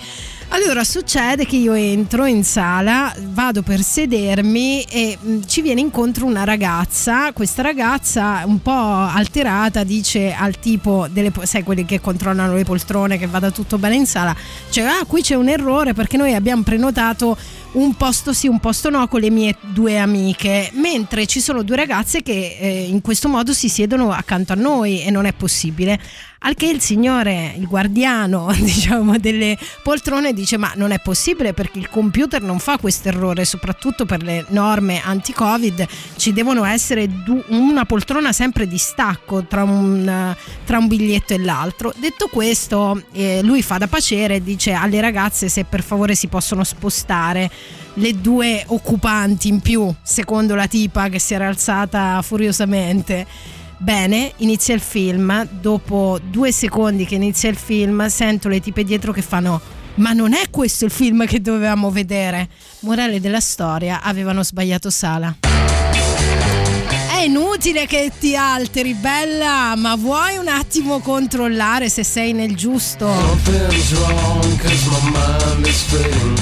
Allora 0.52 0.84
succede 0.84 1.46
che 1.46 1.58
io 1.58 1.74
entro 1.74 2.26
in 2.26 2.44
sala, 2.44 3.14
vado 3.30 3.62
per 3.62 3.82
sedermi 3.82 4.82
e 4.82 5.16
mh, 5.20 5.42
ci 5.46 5.62
viene 5.62 5.80
incontro 5.80 6.26
una 6.26 6.44
ragazza. 6.44 7.32
Questa 7.34 7.62
ragazza 7.62 8.42
un 8.46 8.60
po' 8.60 8.72
alterata 8.72 9.84
dice 9.84 10.34
al 10.34 10.60
tipo 10.60 11.08
delle 11.12 11.32
sai 11.44 11.62
quelli 11.62 11.86
che 11.86 12.02
controllano 12.02 12.56
le 12.56 12.64
poltrone 12.64 13.20
che 13.20 13.28
vada 13.28 13.52
tutto 13.52 13.78
bene 13.78 13.96
in 13.96 14.08
sala, 14.08 14.36
cioè 14.72 14.86
ah 14.86 15.06
qui 15.06 15.22
c'è 15.22 15.36
un 15.36 15.50
errore 15.50 15.94
perché 15.94 16.18
noi 16.18 16.34
abbiamo 16.34 16.64
prenotato 16.64 17.38
un 17.74 17.94
posto 17.94 18.34
sì, 18.34 18.48
un 18.48 18.60
posto 18.60 18.90
no 18.90 19.08
con 19.08 19.20
le 19.20 19.30
mie 19.30 19.56
due 19.62 20.00
amiche, 20.00 20.72
mentre 20.74 21.28
ci 21.28 21.42
sono 21.42 21.62
due 21.62 21.76
ragazze 21.76 22.24
che 22.24 22.58
eh, 22.60 22.88
in 22.90 23.02
questo 23.02 23.28
modo 23.30 23.54
si 23.54 23.70
siedono 23.70 24.12
accanto 24.12 24.54
a 24.54 24.56
noi 24.56 25.04
e 25.04 25.12
non 25.12 25.26
è 25.26 25.34
possibile. 25.34 26.00
Al 26.42 26.56
che 26.56 26.68
il 26.68 26.80
signore, 26.80 27.54
il 27.58 27.68
guardiano, 27.68 28.50
diciamo, 28.58 29.18
delle 29.18 29.58
poltrone 29.84 30.34
dice: 30.34 30.58
Ma 30.58 30.72
non 30.76 30.92
è 30.92 31.00
possibile 31.00 31.54
perché 31.54 31.80
il 31.80 31.90
computer 31.90 32.42
non 32.42 32.60
fa 32.60 32.78
questo 32.78 33.10
errore, 33.10 33.44
soprattutto 33.44 34.06
per 34.06 34.24
le 34.24 34.46
norme 34.50 35.02
anti-Covid. 35.04 35.86
Ci 36.16 36.32
devono 36.32 36.64
essere 36.64 37.08
du- 37.08 37.44
una 37.50 37.84
poltrona 37.84 38.32
sempre 38.32 38.68
di 38.68 38.78
stacco 38.78 39.44
tra 39.44 39.64
un, 39.64 40.36
tra 40.64 40.78
un 40.78 40.88
biglietto 40.88 41.34
e 41.34 41.40
l'altro. 41.40 41.94
Detto 41.98 42.28
questo, 42.28 43.04
eh, 43.12 43.42
lui 43.44 43.62
fa 43.62 43.78
da 43.78 43.88
pacere 43.88 44.36
e 44.36 44.44
dice 44.44 44.72
alle 44.72 45.02
ragazze 45.02 45.50
se 45.50 45.66
per 45.66 45.84
favore 45.84 46.16
si 46.16 46.28
possono 46.28 46.64
spostare 46.64 47.52
le 47.96 48.14
due 48.22 48.64
occupanti 48.68 49.50
in 49.50 49.60
più, 49.60 49.94
secondo 50.02 50.56
la 50.56 50.68
tipa 50.68 51.10
che 51.10 51.20
si 51.20 51.34
era 51.34 51.48
alzata 51.48 52.22
furiosamente. 52.22 53.58
Bene, 53.82 54.34
inizia 54.38 54.76
il 54.76 54.82
film, 54.82 55.48
dopo 55.50 56.20
due 56.22 56.52
secondi 56.52 57.06
che 57.06 57.16
inizia 57.16 57.50
il 57.50 57.56
film 57.56 58.06
sento 58.08 58.50
le 58.50 58.60
tipe 58.60 58.84
dietro 58.84 59.12
che 59.12 59.22
fanno 59.22 59.78
ma 60.00 60.14
non 60.14 60.34
è 60.34 60.50
questo 60.50 60.86
il 60.86 60.92
film 60.92 61.26
che 61.26 61.42
dovevamo 61.42 61.92
vedere. 61.92 62.50
Morale 62.82 63.20
della 63.20 63.40
storia, 63.40 64.02
avevano 64.02 64.44
sbagliato 64.44 64.90
sala. 64.90 65.36
È 65.42 67.24
inutile 67.24 67.86
che 67.86 68.12
ti 68.18 68.36
alteri, 68.36 68.94
bella, 68.94 69.76
ma 69.76 69.96
vuoi 69.96 70.38
un 70.38 70.48
attimo 70.48 71.00
controllare 71.00 71.90
se 71.90 72.04
sei 72.04 72.32
nel 72.32 72.56
giusto? 72.56 73.08
Something's 73.14 73.92
wrong 73.92 74.58
cause 74.62 74.90
my 74.90 75.12
mind 75.12 75.66
is 75.68 75.84
fading 75.84 76.38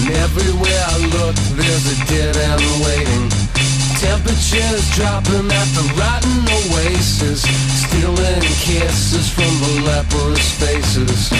And 0.00 0.10
everywhere 0.16 0.84
I 0.88 1.06
look 1.08 1.34
there's 1.56 1.86
a 1.86 2.04
dead 2.06 2.36
end 2.36 2.62
waiting 2.82 3.43
Temperatures 4.00 4.90
dropping 4.96 5.50
at 5.50 5.68
the 5.76 5.94
rotten 5.96 6.44
oasis 6.48 7.42
Stealing 7.42 8.42
kisses 8.64 9.30
from 9.30 9.52
the 9.60 9.82
leprous 9.86 10.50
faces 10.58 11.30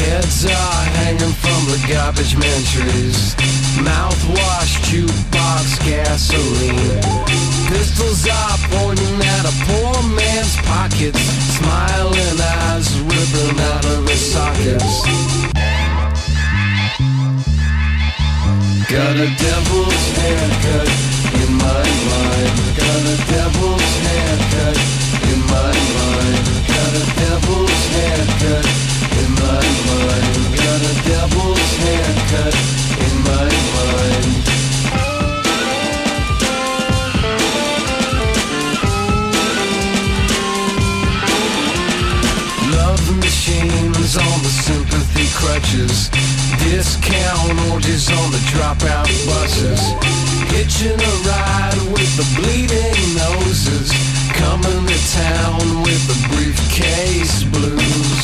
Heads 0.00 0.44
are 0.46 0.84
hanging 0.98 1.34
from 1.42 1.64
the 1.70 1.86
garbage 1.88 2.36
man 2.36 2.62
trees. 2.64 3.34
Mouthwash, 3.78 4.80
jukebox, 4.90 5.78
gasoline 5.84 7.53
Pistols 7.68 8.26
are 8.26 8.58
pointing 8.70 9.16
at 9.20 9.44
a 9.44 9.54
poor 9.66 10.02
man's 10.14 10.56
pockets 10.68 11.44
Smiling 11.56 12.40
eyes 12.40 13.00
ripping 13.00 13.60
out 13.60 13.84
of 13.86 14.08
his 14.08 14.32
sockets. 14.32 15.06
Got 18.90 19.16
a 19.16 19.28
devil's 19.38 20.04
haircut 20.18 20.90
in 21.40 21.50
my 21.54 21.84
mind. 22.10 22.54
Got 22.74 23.02
a 23.06 23.16
devil's 23.30 23.92
haircut 24.06 24.78
in 25.30 25.40
my 25.54 25.74
mind. 25.96 26.42
Got 26.74 26.92
a 27.00 27.04
devil's 27.22 27.84
haircut 27.94 28.66
in 29.22 29.30
my 29.42 29.64
mind. 29.88 30.34
Got 30.58 30.80
a 30.90 30.94
devil's 31.06 31.72
haircut 31.84 32.93
on 44.16 44.42
the 44.42 44.48
sympathy 44.48 45.26
crutches. 45.34 46.08
Discount 46.62 47.58
orgies 47.72 48.10
on 48.10 48.30
the 48.30 48.38
dropout 48.52 49.10
buses. 49.26 49.80
Hitching 50.54 50.94
a 50.94 51.14
ride 51.26 51.80
with 51.90 52.12
the 52.14 52.26
bleeding 52.38 53.00
noses. 53.18 53.90
Coming 54.38 54.86
to 54.86 54.98
town 55.18 55.82
with 55.82 56.02
the 56.06 56.18
briefcase 56.30 57.42
blues. 57.44 58.22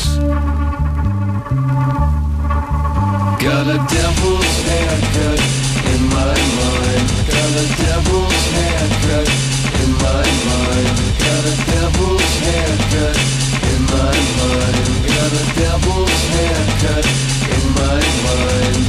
Got 3.43 3.67
a 3.67 3.79
devil's 3.91 4.55
haircut 4.67 5.41
in 5.91 6.01
my 6.07 6.35
mind. 6.61 7.07
Got 7.27 7.51
a 7.51 7.67
devil's 7.83 8.43
haircut 8.55 9.27
in 9.81 9.91
my 9.99 10.23
mind. 10.47 10.87
Got 11.19 11.43
a 11.51 11.55
devil's 11.67 12.33
haircut 12.47 13.60
my 13.91 14.15
mind 14.39 14.87
Got 15.07 15.31
a 15.41 15.45
devil's 15.59 16.21
haircut 16.35 17.05
in 17.55 17.63
my 17.79 18.01
mind 18.25 18.85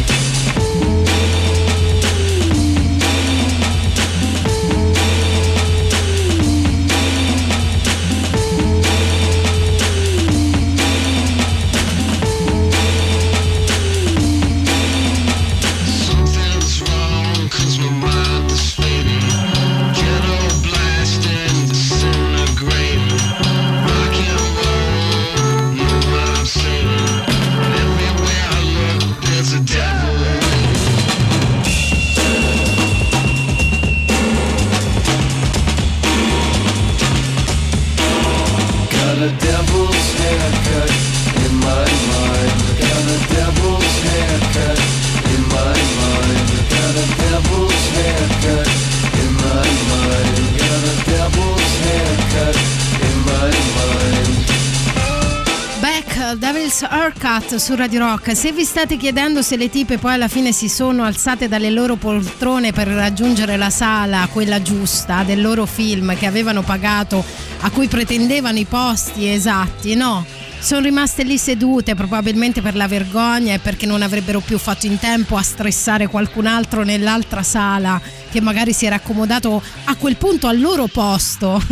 Devil's 56.82 56.88
Haircut 56.90 57.56
su 57.56 57.74
Radio 57.74 58.00
Rock. 58.00 58.34
Se 58.34 58.50
vi 58.50 58.64
state 58.64 58.96
chiedendo 58.96 59.42
se 59.42 59.56
le 59.56 59.68
tipe 59.68 59.98
poi 59.98 60.14
alla 60.14 60.28
fine 60.28 60.52
si 60.52 60.68
sono 60.68 61.04
alzate 61.04 61.46
dalle 61.48 61.70
loro 61.70 61.96
poltrone 61.96 62.72
per 62.72 62.88
raggiungere 62.88 63.56
la 63.56 63.70
sala, 63.70 64.28
quella 64.32 64.60
giusta, 64.62 65.22
del 65.22 65.40
loro 65.40 65.66
film 65.66 66.16
che 66.16 66.26
avevano 66.26 66.62
pagato, 66.62 67.24
a 67.60 67.70
cui 67.70 67.86
pretendevano 67.86 68.58
i 68.58 68.64
posti 68.64 69.30
esatti, 69.30 69.94
no. 69.94 70.24
Sono 70.58 70.80
rimaste 70.80 71.22
lì 71.24 71.38
sedute 71.38 71.94
probabilmente 71.94 72.60
per 72.62 72.74
la 72.74 72.88
vergogna 72.88 73.54
e 73.54 73.58
perché 73.58 73.86
non 73.86 74.02
avrebbero 74.02 74.40
più 74.40 74.58
fatto 74.58 74.86
in 74.86 74.98
tempo 74.98 75.36
a 75.36 75.42
stressare 75.42 76.06
qualcun 76.06 76.46
altro 76.46 76.82
nell'altra 76.84 77.42
sala 77.42 78.00
che 78.30 78.40
magari 78.40 78.72
si 78.72 78.86
era 78.86 78.96
accomodato 78.96 79.62
a 79.84 79.96
quel 79.96 80.16
punto 80.16 80.46
al 80.46 80.60
loro 80.60 80.86
posto. 80.86 81.60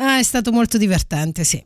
Ah, 0.00 0.18
è 0.18 0.22
stato 0.22 0.52
molto 0.52 0.78
divertente, 0.78 1.42
sì. 1.42 1.60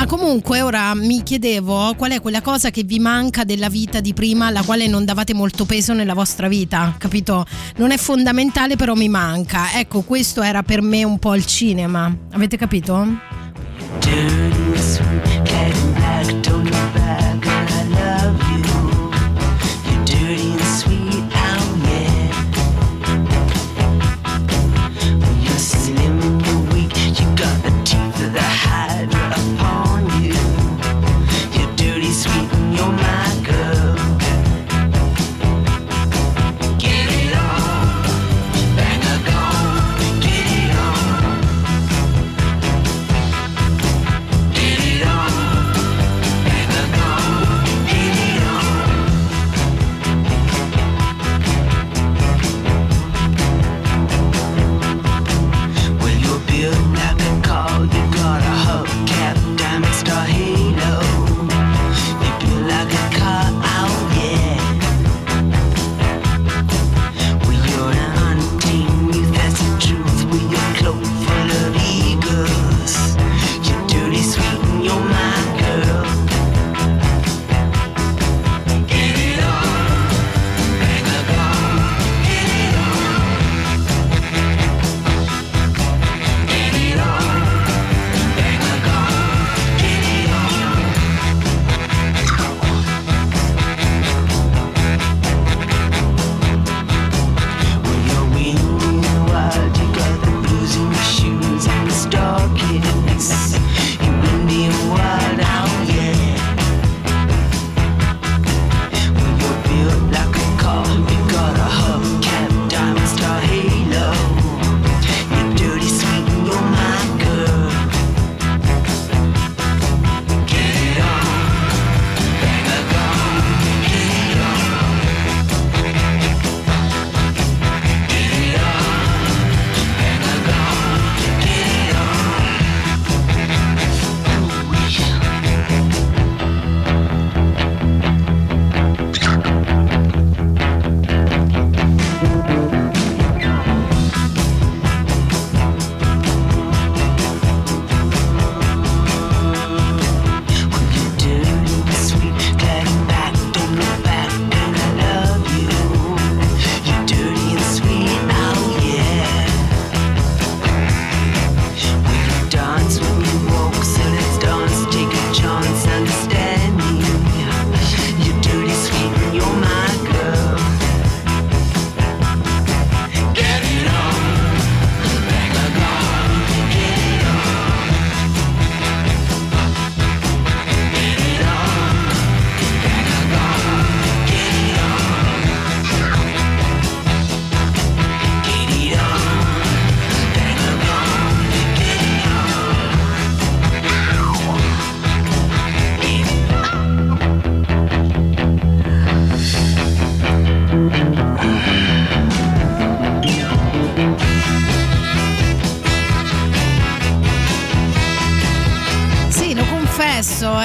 Ah, 0.00 0.06
comunque 0.06 0.62
ora 0.62 0.94
mi 0.94 1.22
chiedevo 1.22 1.92
qual 1.94 2.12
è 2.12 2.22
quella 2.22 2.40
cosa 2.40 2.70
che 2.70 2.84
vi 2.84 2.98
manca 2.98 3.44
della 3.44 3.68
vita 3.68 4.00
di 4.00 4.14
prima, 4.14 4.46
alla 4.46 4.62
quale 4.62 4.86
non 4.86 5.04
davate 5.04 5.34
molto 5.34 5.66
peso 5.66 5.92
nella 5.92 6.14
vostra 6.14 6.48
vita, 6.48 6.94
capito? 6.96 7.44
Non 7.76 7.90
è 7.90 7.98
fondamentale, 7.98 8.76
però 8.76 8.94
mi 8.94 9.10
manca. 9.10 9.74
Ecco, 9.74 10.00
questo 10.00 10.40
era 10.40 10.62
per 10.62 10.80
me 10.80 11.04
un 11.04 11.18
po' 11.18 11.34
il 11.34 11.44
cinema. 11.44 12.10
Avete 12.30 12.56
capito? 12.56 13.06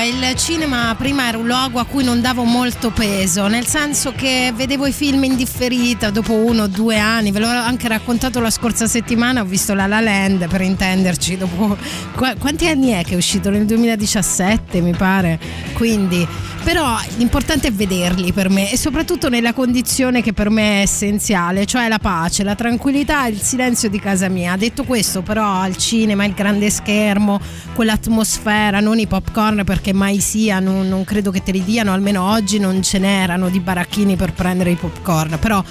Il 0.07 0.35
cinema 0.35 0.93
prima 0.97 1.27
era 1.27 1.37
un 1.37 1.47
luogo 1.47 1.79
a 1.79 1.85
cui 1.85 2.03
non 2.03 2.21
davo 2.21 2.43
molto 2.43 2.91
peso, 2.91 3.47
nel 3.47 3.65
senso 3.65 4.13
che 4.15 4.51
vedevo 4.55 4.85
i 4.85 4.91
film 4.91 5.23
in 5.23 5.35
differita 5.35 6.11
dopo 6.11 6.33
uno 6.33 6.63
o 6.63 6.67
due 6.67 6.97
anni, 6.99 7.31
ve 7.31 7.39
l'ho 7.39 7.47
anche 7.47 7.87
raccontato 7.87 8.39
la 8.39 8.49
scorsa 8.49 8.87
settimana, 8.87 9.41
ho 9.41 9.45
visto 9.45 9.73
La 9.73 9.87
La 9.87 10.01
Land 10.01 10.47
per 10.47 10.61
intenderci, 10.61 11.37
dopo 11.37 11.75
qu- 12.15 12.37
quanti 12.37 12.67
anni 12.67 12.91
è 12.91 13.03
che 13.03 13.13
è 13.13 13.17
uscito? 13.17 13.49
Nel 13.49 13.65
2017 13.65 14.81
mi 14.81 14.93
pare, 14.93 15.39
quindi 15.73 16.27
però 16.65 16.97
l'importante 17.17 17.67
è 17.67 17.71
vederli 17.71 18.33
per 18.33 18.49
me 18.49 18.71
e 18.71 18.75
soprattutto 18.75 19.29
nella 19.29 19.53
condizione 19.53 20.23
che 20.23 20.33
per 20.33 20.49
me 20.49 20.79
è 20.79 20.81
essenziale, 20.81 21.67
cioè 21.67 21.87
la 21.87 21.99
pace, 21.99 22.43
la 22.43 22.55
tranquillità 22.55 23.27
e 23.27 23.29
il 23.29 23.39
silenzio 23.39 23.87
di 23.87 23.99
casa 23.99 24.29
mia. 24.29 24.57
Detto 24.57 24.83
questo 24.83 25.21
però 25.21 25.61
al 25.61 25.77
cinema, 25.77 26.25
il 26.25 26.33
grande 26.33 26.71
schermo, 26.71 27.39
quell'atmosfera, 27.75 28.79
non 28.79 28.97
i 28.97 29.05
popcorn 29.05 29.63
perché 29.63 29.93
mai 29.93 30.19
sia, 30.19 30.59
non, 30.59 30.89
non 30.89 31.03
credo 31.03 31.29
che 31.29 31.43
te 31.43 31.51
li 31.51 31.63
diano, 31.63 31.93
almeno 31.93 32.31
oggi 32.31 32.57
non 32.57 32.81
ce 32.81 32.97
n'erano 32.97 33.49
di 33.49 33.59
baracchini 33.59 34.15
per 34.15 34.33
prendere 34.33 34.71
i 34.71 34.75
popcorn, 34.75 35.37
però 35.39 35.63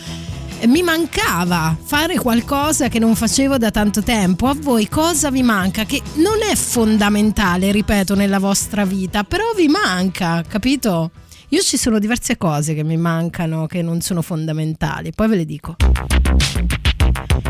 mi 0.67 0.83
mancava 0.83 1.77
fare 1.83 2.17
qualcosa 2.17 2.89
che 2.89 2.99
non 2.99 3.15
facevo 3.15 3.59
da 3.59 3.71
tanto 3.71 4.03
tempo. 4.03 4.47
A 4.47 4.55
voi 4.59 4.89
cosa 4.89 5.31
vi 5.31 5.43
manca? 5.43 5.85
Che 5.85 6.01
non 6.15 6.43
è 6.49 6.55
fondamentale, 6.55 7.71
ripeto, 7.73 8.15
nella 8.15 8.39
vostra 8.39 8.85
vita, 8.85 9.25
però 9.25 9.53
vi 9.57 9.69
manca, 9.69 10.43
capito? 10.47 11.11
Io 11.49 11.61
ci 11.61 11.77
sono 11.77 11.99
diverse 11.99 12.37
cose 12.37 12.75
che 12.75 12.83
mi 12.83 12.97
mancano, 12.97 13.67
che 13.67 13.83
non 13.83 14.01
sono 14.01 14.23
fondamentali, 14.23 15.13
poi 15.13 15.29
ve 15.29 15.37
le 15.37 15.45
dico. 15.45 15.77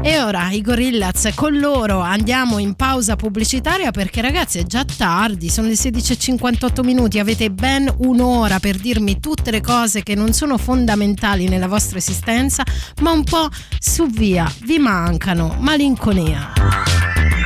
E 0.06 0.20
ora 0.20 0.50
i 0.50 0.60
Gorillaz 0.60 1.30
con 1.34 1.58
loro 1.58 2.00
andiamo 2.00 2.58
in 2.58 2.74
pausa 2.74 3.16
pubblicitaria 3.16 3.90
perché 3.90 4.20
ragazzi 4.20 4.58
è 4.58 4.64
già 4.64 4.84
tardi, 4.84 5.48
sono 5.48 5.66
le 5.66 5.72
16.58 5.72 6.84
minuti, 6.84 7.18
avete 7.18 7.50
ben 7.50 7.90
un'ora 8.00 8.58
per 8.58 8.76
dirmi 8.76 9.18
tutte 9.18 9.50
le 9.50 9.62
cose 9.62 10.02
che 10.02 10.14
non 10.14 10.34
sono 10.34 10.58
fondamentali 10.58 11.48
nella 11.48 11.68
vostra 11.68 11.96
esistenza, 11.96 12.64
ma 13.00 13.12
un 13.12 13.24
po' 13.24 13.48
su 13.78 14.06
via, 14.08 14.46
vi 14.64 14.78
mancano, 14.78 15.56
malinconia. 15.58 16.52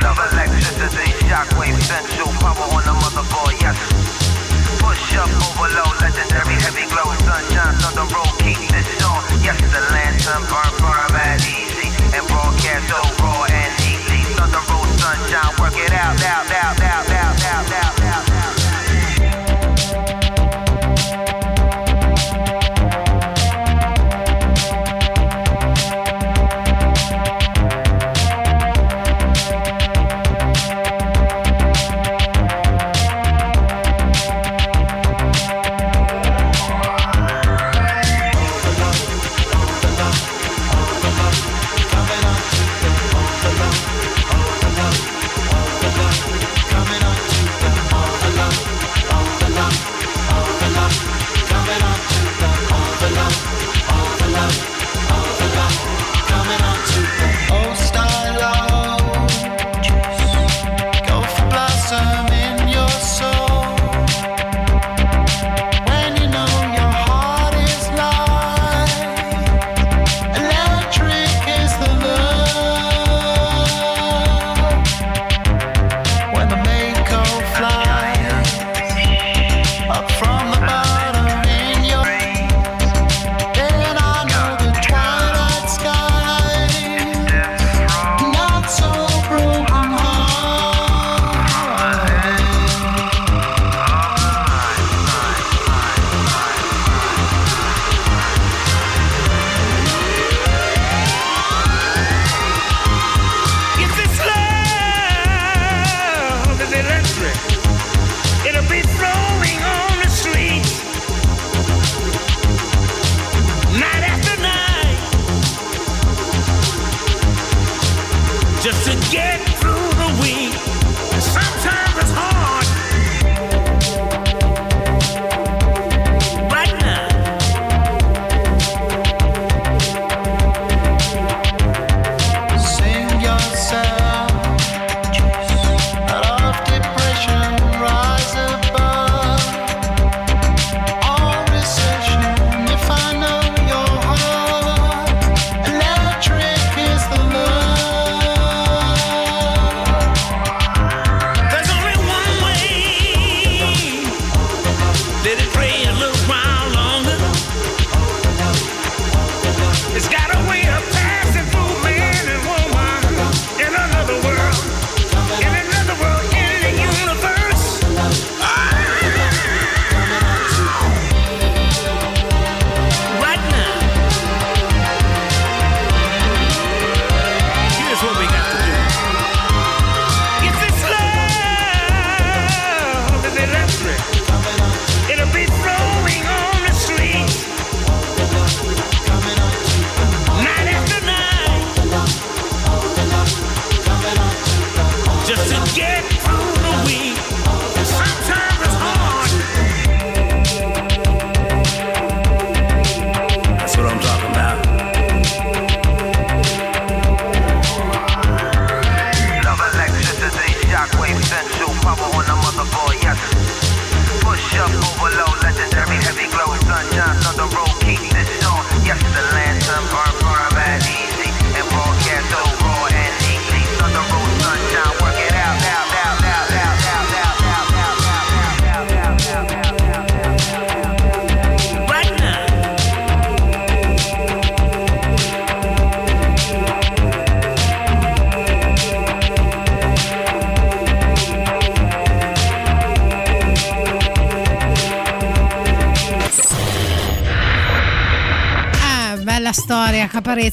Love 0.01 0.27
burn, 10.49 10.71
burn, 10.79 11.08
out, 15.99 16.23
out, 16.23 16.51
out, 16.51 16.81
out, 16.81 17.08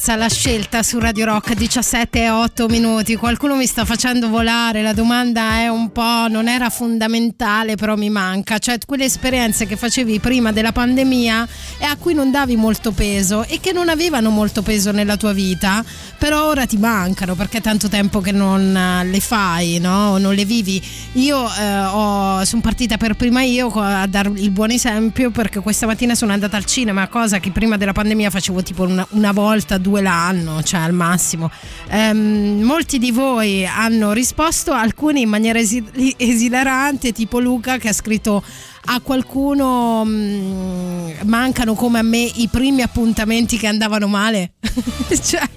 Caparezza, 0.07 0.17
la 0.17 0.29
scelta 0.29 0.83
su 0.85 1.01
Radio 1.01 1.25
Rock 1.25 1.55
17 1.55 2.23
e 2.23 2.31
8 2.31 2.69
minuti. 2.69 3.17
Qualcuno 3.17 3.57
mi 3.57 3.67
sta 3.67 3.85
facendo 3.85 4.29
volare, 4.29 4.81
la 4.83 4.93
domanda 4.93 5.57
è 5.57 5.69
un 5.69 5.91
po', 5.91 6.29
non 6.29 6.47
era 6.47 6.71
fondamentale, 6.71 7.75
però 7.75 7.97
mi 7.97 8.09
manca. 8.09 8.59
Cioè 8.59 8.79
quelle 8.87 9.05
esperienze 9.05 9.67
che 9.67 9.77
facevi 9.77 10.21
prima 10.21 10.53
della 10.53 10.71
pandemia 10.71 11.49
e 11.79 11.85
a 11.85 11.97
cui 11.97 12.15
non 12.15 12.31
davi 12.31 12.55
molto 12.55 12.93
peso 12.93 13.45
e 13.45 13.59
che 13.59 13.73
non 13.73 13.89
avevano 13.89 14.31
molto 14.31 14.63
peso 14.63 14.93
nella 14.93 15.17
tua 15.17 15.33
vita, 15.33 15.85
però 16.19 16.47
ora 16.47 16.67
ti 16.67 16.77
mancano 16.77 17.35
perché 17.35 17.59
è 17.59 17.63
tanto 17.63 17.89
tempo 17.89 18.21
che 18.21 18.33
non 18.33 18.77
eh, 18.77 19.05
le 19.05 19.21
fai, 19.21 19.79
no? 19.81 20.19
Non 20.19 20.35
le 20.35 20.45
vivi. 20.45 20.81
Io 21.17 21.47
eh, 21.47 22.45
sono 22.45 22.61
partita 22.61 22.99
per 22.99 23.15
prima 23.15 23.41
io 23.41 23.69
a 23.69 24.07
dar 24.07 24.31
il 24.35 24.51
buon 24.51 24.71
esempio 24.71 25.31
perché 25.31 25.61
questa 25.61 25.87
mattina 25.87 26.15
sono 26.15 26.33
andata 26.33 26.59
al 26.59 26.67
cinema, 26.67 27.09
cosa 27.09 27.39
che 27.39 27.51
prima 27.51 27.79
della 27.79 27.93
pandemia 27.93 28.29
facevo 28.29 28.63
tipo 28.63 28.83
una, 28.83 29.07
una 29.13 29.33
volta, 29.33 29.79
due 29.79 30.03
l'anno, 30.03 30.63
cioè 30.63 30.81
al 30.81 30.93
massimo. 30.93 31.51
Ehm, 31.89 32.61
molti 32.63 32.99
di 32.99 33.13
voi 33.13 33.65
hanno 33.65 34.13
risposto, 34.13 34.73
alcuni 34.73 35.23
in 35.23 35.31
maniera 35.31 35.59
esi- 35.59 36.15
esilarante, 36.19 37.13
tipo 37.13 37.41
Luca 37.41 37.79
che 37.79 37.89
ha 37.89 37.95
scritto 37.95 38.43
a 38.89 39.01
qualcuno 39.01 40.05
mh, 40.05 41.23
mancano 41.25 41.75
come 41.75 41.99
a 41.99 42.03
me 42.03 42.19
i 42.19 42.49
primi 42.51 42.83
appuntamenti 42.83 43.57
che 43.57 43.67
andavano 43.67 44.07
male. 44.07 44.53
cioè, 45.23 45.49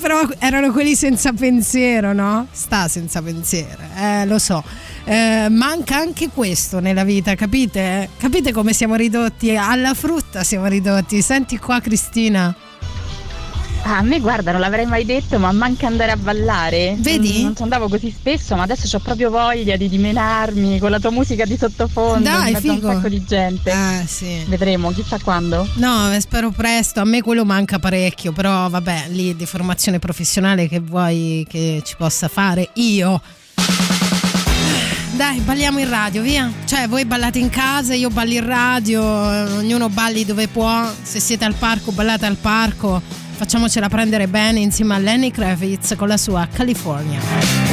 però 0.00 0.26
erano 0.38 0.72
quelli 0.72 0.94
senza 0.94 1.32
pensiero, 1.32 2.12
no? 2.12 2.46
Sta 2.50 2.88
senza 2.88 3.22
pensiero, 3.22 3.82
eh, 3.96 4.24
lo 4.26 4.38
so. 4.38 4.64
Eh, 5.08 5.46
manca 5.50 5.98
anche 5.98 6.30
questo 6.30 6.80
nella 6.80 7.04
vita, 7.04 7.36
capite? 7.36 8.08
Capite 8.18 8.52
come 8.52 8.72
siamo 8.72 8.96
ridotti? 8.96 9.54
Alla 9.56 9.94
frutta 9.94 10.42
siamo 10.42 10.66
ridotti. 10.66 11.22
Senti 11.22 11.58
qua 11.58 11.78
Cristina. 11.80 12.52
Ah, 13.84 13.98
a 13.98 14.02
me 14.02 14.18
guarda, 14.18 14.50
non 14.50 14.60
l'avrei 14.60 14.84
mai 14.84 15.04
detto, 15.04 15.38
ma 15.38 15.52
manca 15.52 15.86
andare 15.86 16.10
a 16.10 16.16
ballare. 16.16 16.96
Vedi? 16.98 17.38
Mm, 17.38 17.42
Non 17.44 17.54
ci 17.56 17.62
andavo 17.62 17.88
così 17.88 18.10
spesso, 18.10 18.56
ma 18.56 18.64
adesso 18.64 18.96
ho 18.96 18.98
proprio 18.98 19.30
voglia 19.30 19.76
di 19.76 19.88
dimenarmi 19.88 20.80
con 20.80 20.90
la 20.90 20.98
tua 20.98 21.10
musica 21.12 21.44
di 21.44 21.56
sottofondo. 21.56 22.28
Dai, 22.28 22.56
figo. 22.56 22.88
un 22.88 22.94
sacco 22.94 23.08
di 23.08 23.24
gente. 23.24 23.70
Eh, 23.70 24.04
sì. 24.08 24.42
Vedremo, 24.48 24.90
chissà 24.90 25.20
quando. 25.22 25.68
No, 25.74 26.12
eh, 26.12 26.20
spero 26.20 26.50
presto. 26.50 26.98
A 26.98 27.04
me 27.04 27.22
quello 27.22 27.44
manca 27.44 27.78
parecchio, 27.78 28.32
però 28.32 28.68
vabbè, 28.68 29.04
lì 29.10 29.36
di 29.36 29.46
formazione 29.46 30.00
professionale 30.00 30.66
che 30.66 30.80
vuoi 30.80 31.46
che 31.48 31.80
ci 31.84 31.94
possa 31.96 32.26
fare 32.26 32.70
io. 32.74 33.22
Dai, 35.16 35.40
balliamo 35.40 35.78
in 35.78 35.88
radio, 35.88 36.20
via. 36.20 36.52
Cioè, 36.66 36.88
voi 36.88 37.06
ballate 37.06 37.38
in 37.38 37.48
casa, 37.48 37.94
io 37.94 38.10
ballo 38.10 38.32
in 38.32 38.44
radio, 38.44 39.02
ognuno 39.02 39.88
balli 39.88 40.26
dove 40.26 40.46
può. 40.46 40.86
Se 41.00 41.20
siete 41.20 41.46
al 41.46 41.54
parco, 41.54 41.90
ballate 41.90 42.26
al 42.26 42.36
parco. 42.36 43.00
Facciamocela 43.36 43.88
prendere 43.88 44.28
bene 44.28 44.60
insieme 44.60 44.94
a 44.94 44.98
Lenny 44.98 45.30
Kravitz 45.30 45.94
con 45.96 46.08
la 46.08 46.18
sua 46.18 46.46
California. 46.52 47.65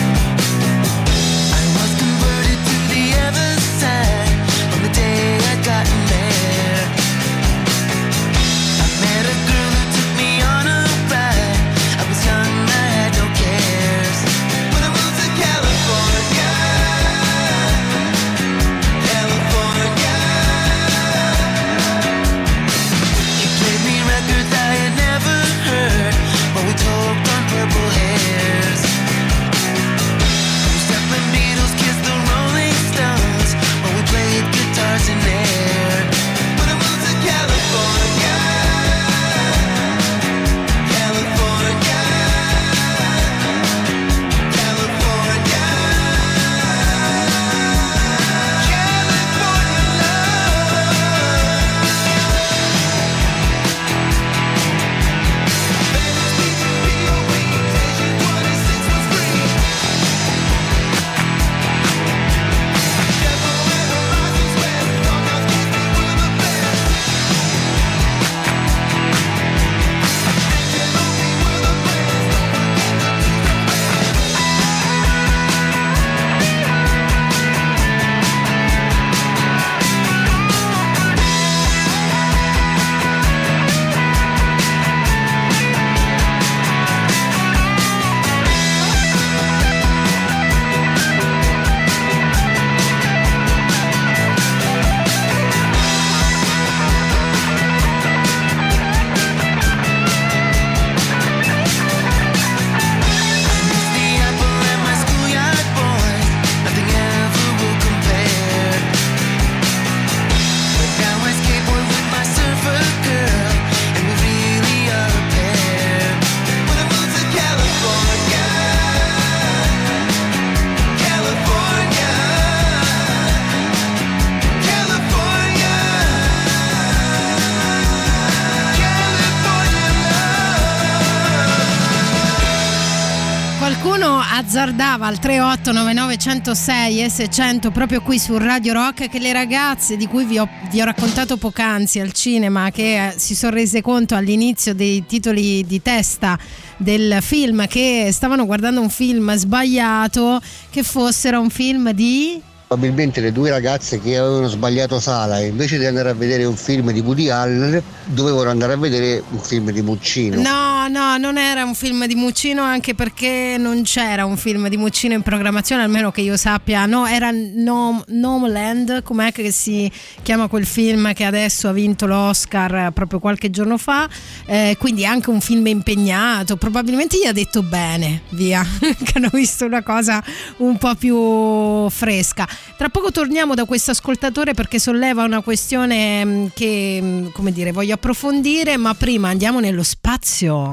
3899106 135.24 135.71
9906 135.71 137.01
e 137.01 137.09
600 137.09 137.71
proprio 137.71 138.01
qui 138.01 138.19
su 138.19 138.38
Radio 138.38 138.74
Rock 138.74 139.07
che 139.07 139.19
le 139.19 139.32
ragazze 139.32 139.95
di 139.95 140.05
cui 140.05 140.26
vi 140.26 140.38
ho, 140.38 140.49
vi 140.69 140.82
ho 140.82 140.84
raccontato 140.86 141.38
poc'anzi 141.38 142.01
al 142.01 142.11
cinema 142.11 142.71
che 142.71 143.07
eh, 143.07 143.13
si 143.17 143.34
sono 143.34 143.53
rese 143.53 143.82
conto 143.82 144.15
all'inizio 144.15 144.76
dei 144.76 145.05
titoli 145.05 145.63
di 145.65 145.82
testa 145.82 146.38
del 146.76 147.19
film 147.21 147.65
che 147.67 148.09
stavano 148.11 148.45
guardando 148.45 148.82
un 148.82 148.89
film 148.89 149.34
sbagliato 149.36 150.41
che 150.69 150.84
fossero 150.84 151.39
un 151.39 151.49
film 151.49 151.91
di 151.91 152.41
Probabilmente 152.74 153.21
le 153.21 153.32
due 153.32 153.51
ragazze 153.51 154.01
che 154.01 154.17
avevano 154.17 154.47
sbagliato 154.47 154.99
sala 154.99 155.39
e 155.39 155.45
invece 155.45 155.78
di 155.78 155.86
andare 155.86 156.09
a 156.09 156.13
vedere 156.15 156.43
un 156.45 156.55
film 156.55 156.91
di 156.91 157.01
Woody 157.01 157.30
Allen 157.30 157.80
dovevano 158.05 158.49
andare 158.49 158.74
a 158.74 158.78
vedere 158.78 159.21
un 159.30 159.38
film 159.38 159.69
di 159.69 159.84
Muccino. 159.84 160.41
No, 160.41 160.88
no, 160.88 161.17
non 161.17 161.38
era 161.38 161.63
un 161.63 161.76
film 161.76 162.07
di 162.07 162.15
Muccino 162.15 162.63
anche 162.63 162.95
perché 162.95 163.57
non 163.59 163.84
c'era 163.84 164.26
un 164.26 164.38
film 164.38 164.69
di 164.69 164.78
Muccino 164.78 165.13
in 165.13 165.21
programmazione, 165.21 165.84
almeno 165.84 166.11
che 166.11 166.21
io 166.21 166.36
sappia. 166.36 166.88
No, 166.88 167.05
era 167.05 167.30
No- 167.32 168.03
Nomeland, 168.07 169.03
com'è 169.03 169.32
che 169.32 169.51
si 169.51 169.89
chiama 170.24 170.47
quel 170.47 170.65
film 170.65 171.13
che 171.13 171.26
adesso 171.26 171.67
ha 171.67 171.74
vinto 171.74 172.07
l'Oscar 172.07 172.91
proprio 172.91 173.19
qualche 173.19 173.51
giorno 173.51 173.78
fa. 173.78 174.09
Eh, 174.47 174.78
quindi 174.80 175.05
anche 175.05 175.30
un 175.30 175.41
film 175.41 175.67
impegnato. 175.67 176.57
Probabilmente 176.57 177.17
gli 177.21 177.28
ha 177.28 177.34
detto 177.34 177.61
bene, 177.61 178.24
via, 178.30 178.65
che 178.82 179.13
hanno 179.13 179.30
visto 179.32 179.63
una 179.63 179.84
cosa 179.84 180.24
un 180.57 180.76
po' 180.78 180.95
più 180.95 181.88
fresca. 181.89 182.47
Tra 182.78 182.89
poco 182.89 183.11
torniamo 183.11 183.53
da 183.53 183.66
questo 183.66 183.91
ascoltatore 183.91 184.53
perché 184.53 184.80
solleva 184.80 185.24
una 185.24 185.41
questione 185.41 186.26
mh, 186.26 186.51
che, 186.53 186.99
mh, 187.01 187.32
come 187.32 187.51
dire, 187.51 187.72
voglio 187.72 187.93
approfondire, 187.93 188.78
ma 188.78 188.93
prima 188.93 189.30
andiamo 189.30 189.59
nello 189.59 189.84
spazio. 189.84 190.70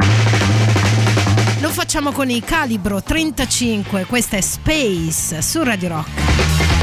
Lo 1.60 1.68
facciamo 1.68 2.10
con 2.12 2.30
i 2.30 2.40
Calibro 2.40 3.02
35, 3.02 4.06
questa 4.06 4.38
è 4.38 4.40
Space 4.40 5.42
su 5.42 5.62
Radio 5.62 5.88
Rock. 5.88 6.79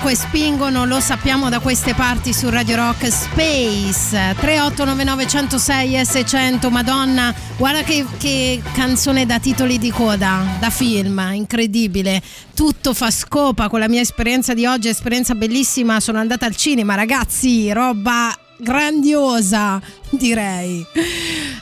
35 0.00 0.14
spingono, 0.14 0.86
lo 0.86 0.98
sappiamo 0.98 1.50
da 1.50 1.60
queste 1.60 1.94
parti 1.94 2.32
su 2.32 2.48
Radio 2.48 2.76
Rock 2.76 3.10
Space 3.12 4.34
3899 4.38 5.26
106 5.26 5.96
e 5.96 6.04
600. 6.06 6.70
Madonna, 6.70 7.34
guarda 7.58 7.82
che, 7.82 8.06
che 8.18 8.62
canzone 8.72 9.26
da 9.26 9.38
titoli 9.38 9.78
di 9.78 9.90
coda, 9.90 10.56
da 10.58 10.70
film, 10.70 11.20
incredibile. 11.34 12.22
Tutto 12.54 12.94
fa 12.94 13.10
scopa 13.10 13.68
con 13.68 13.78
la 13.78 13.88
mia 13.88 14.00
esperienza 14.00 14.54
di 14.54 14.64
oggi, 14.64 14.88
esperienza 14.88 15.34
bellissima. 15.34 16.00
Sono 16.00 16.18
andata 16.18 16.46
al 16.46 16.56
cinema, 16.56 16.94
ragazzi, 16.94 17.70
roba 17.70 18.34
grandiosa, 18.60 19.80
direi. 20.10 20.84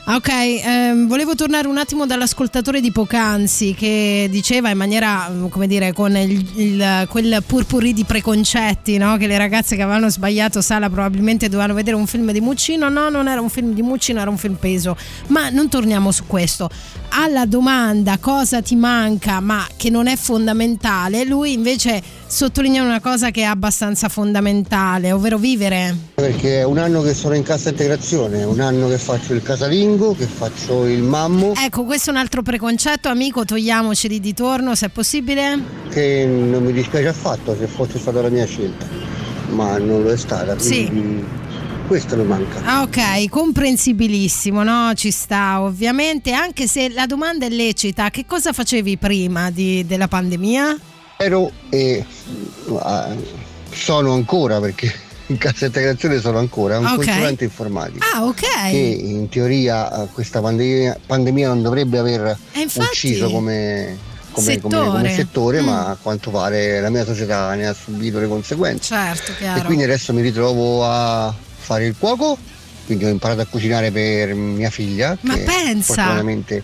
Ok, 0.07 0.29
ehm, 0.29 1.07
volevo 1.07 1.35
tornare 1.35 1.67
un 1.67 1.77
attimo 1.77 2.05
dall'ascoltatore 2.05 2.81
di 2.81 2.91
poc'anzi 2.91 3.75
che 3.75 4.27
diceva 4.31 4.69
in 4.69 4.77
maniera, 4.77 5.31
come 5.49 5.67
dire, 5.67 5.93
con 5.93 6.15
il, 6.17 6.45
il- 6.55 7.07
quel 7.09 7.43
purpurri 7.45 7.93
di 7.93 8.03
preconcetti, 8.05 8.97
no? 8.97 9.17
che 9.17 9.27
le 9.27 9.37
ragazze 9.37 9.75
che 9.75 9.83
avevano 9.83 10.09
sbagliato 10.09 10.61
sala 10.61 10.89
probabilmente 10.89 11.47
dovevano 11.47 11.73
vedere 11.75 11.95
un 11.95 12.07
film 12.07 12.31
di 12.31 12.41
Muccino. 12.41 12.89
No, 12.89 13.09
non 13.09 13.27
era 13.27 13.39
un 13.39 13.49
film 13.49 13.73
di 13.73 13.81
Muccino, 13.83 14.19
era 14.19 14.29
un 14.29 14.37
film 14.37 14.55
peso. 14.55 14.97
Ma 15.27 15.49
non 15.49 15.69
torniamo 15.69 16.11
su 16.11 16.25
questo. 16.25 16.69
Alla 17.09 17.45
domanda 17.45 18.17
cosa 18.19 18.61
ti 18.61 18.75
manca, 18.75 19.39
ma 19.39 19.65
che 19.77 19.89
non 19.89 20.07
è 20.07 20.15
fondamentale, 20.15 21.23
lui 21.25 21.53
invece 21.53 22.01
sottolinea 22.25 22.83
una 22.83 22.99
cosa 22.99 23.31
che 23.31 23.41
è 23.41 23.45
abbastanza 23.45 24.09
fondamentale, 24.09 25.11
ovvero 25.11 25.37
vivere. 25.37 25.95
Perché 26.15 26.59
è 26.59 26.63
un 26.63 26.77
anno 26.77 27.01
che 27.01 27.13
sono 27.13 27.35
in 27.35 27.43
cassa 27.43 27.69
integrazione, 27.69 28.38
è 28.39 28.45
un 28.45 28.59
anno 28.59 28.87
che 28.87 28.97
faccio 28.97 29.33
il 29.33 29.41
casalingo, 29.41 30.15
che 30.15 30.25
faccio 30.25 30.85
il 30.85 31.01
mammo, 31.01 31.53
Ecco, 31.55 31.83
questo 31.83 32.09
è 32.09 32.13
un 32.13 32.19
altro 32.19 32.41
preconcetto, 32.41 33.09
amico, 33.09 33.43
togliamoceli 33.45 34.19
di 34.19 34.33
torno 34.33 34.75
se 34.75 34.87
è 34.87 34.89
possibile. 34.89 35.57
che 35.89 36.25
non 36.25 36.63
mi 36.63 36.71
dispiace 36.71 37.07
affatto 37.07 37.55
se 37.57 37.67
fosse 37.67 37.99
stata 37.99 38.21
la 38.21 38.29
mia 38.29 38.45
scelta, 38.45 38.85
ma 39.49 39.77
non 39.77 40.03
lo 40.03 40.11
è 40.11 40.17
stata. 40.17 40.57
Sì. 40.57 40.85
Quindi 40.87 41.25
questo 41.87 42.15
mi 42.15 42.23
manca. 42.23 42.61
Ah, 42.63 42.83
ok, 42.83 43.27
comprensibilissimo, 43.29 44.63
no? 44.63 44.91
Ci 44.93 45.11
sta 45.11 45.61
ovviamente, 45.61 46.31
anche 46.31 46.67
se 46.67 46.89
la 46.89 47.05
domanda 47.05 47.45
è 47.45 47.49
lecita, 47.49 48.09
che 48.09 48.25
cosa 48.25 48.53
facevi 48.53 48.97
prima 48.97 49.49
di- 49.51 49.85
della 49.85 50.07
pandemia? 50.07 50.77
Ero 51.17 51.51
e 51.69 52.05
ah, 52.77 53.09
sono 53.71 54.13
ancora 54.13 54.59
perché 54.59 55.07
in 55.29 55.37
cassa 55.37 55.65
integrazione 55.67 56.19
sono 56.19 56.39
ancora 56.39 56.77
un 56.79 56.85
Ok. 56.85 56.95
consulente 56.95 57.43
informatico. 57.43 58.05
Ah, 58.13 58.25
ok. 58.25 58.41
Che 58.69 58.77
in 58.77 59.29
teoria 59.29 60.03
eh, 60.03 60.07
questa 60.11 60.41
pandemia, 60.41 60.99
pandemia 61.05 61.47
non 61.47 61.61
dovrebbe 61.61 61.97
aver 61.99 62.37
E 62.53 62.59
infatti- 62.61 62.87
ucciso 62.87 63.29
come, 63.29 63.97
come- 64.31 64.59
come- 64.59 64.73
Settore. 64.75 64.89
come 64.89 65.13
settore, 65.15 65.61
Mm. 65.61 65.65
ma 65.65 65.87
a 65.89 65.97
quanto 66.01 66.31
pare 66.31 66.81
la 66.81 66.89
mia 66.89 67.05
società 67.05 67.53
ne 67.53 67.67
ha 67.67 67.73
subito 67.73 68.19
le 68.19 68.27
conseguenze. 68.27 68.93
Certo, 68.95 69.31
E 69.31 69.35
chiaro. 69.37 69.63
quindi 69.65 69.83
adesso 69.83 70.13
mi 70.13 70.21
ritrovo 70.21 70.83
a 70.85 71.33
fare 71.59 71.85
il 71.85 71.95
cuoco, 71.97 72.37
quindi 72.87 73.05
ho 73.05 73.09
imparato 73.09 73.41
a 73.41 73.45
cucinare 73.45 73.91
per 73.91 74.33
mia 74.33 74.69
figlia. 74.71 75.15
Ma 75.21 75.35
pensa! 75.37 75.93
Fortunatamente, 75.93 76.63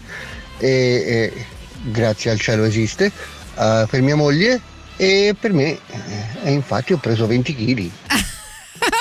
e- 0.58 0.68
e 0.68 1.34
grazie 1.84 2.32
al 2.32 2.40
cielo 2.40 2.64
esiste, 2.64 3.12
eh, 3.58 3.86
per 3.88 4.02
mia 4.02 4.16
moglie 4.16 4.60
e 4.98 5.36
per 5.40 5.54
me. 5.54 5.70
eh, 5.72 6.34
E 6.46 6.52
infatti 6.52 6.94
ho 6.94 6.98
preso 6.98 7.28
20 7.28 7.56
kg. 7.56 7.90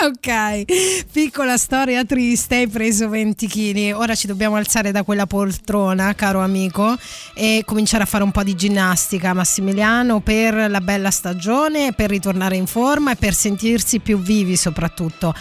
ok, 0.05 1.05
piccola 1.11 1.57
storia 1.57 2.05
triste, 2.05 2.57
hai 2.57 2.69
preso 2.69 3.09
20 3.09 3.49
kg. 3.49 3.97
Ora 3.97 4.15
ci 4.15 4.27
dobbiamo 4.27 4.57
alzare 4.57 4.93
da 4.93 5.03
quella 5.03 5.25
poltrona, 5.27 6.15
caro 6.15 6.41
amico, 6.41 6.95
e 7.35 7.63
cominciare 7.65 8.03
a 8.03 8.07
fare 8.07 8.23
un 8.23 8.31
po' 8.31 8.43
di 8.43 8.55
ginnastica, 8.55 9.33
Massimiliano, 9.33 10.21
per 10.21 10.69
la 10.69 10.81
bella 10.81 11.11
stagione, 11.11 11.95
per 11.95 12.11
ritornare 12.11 12.57
in 12.57 12.67
forma 12.67 13.13
e 13.13 13.17
per 13.17 13.33
sentirsi 13.33 14.01
più 14.01 14.19
vivi 14.21 14.57
soprattutto. 14.57 15.35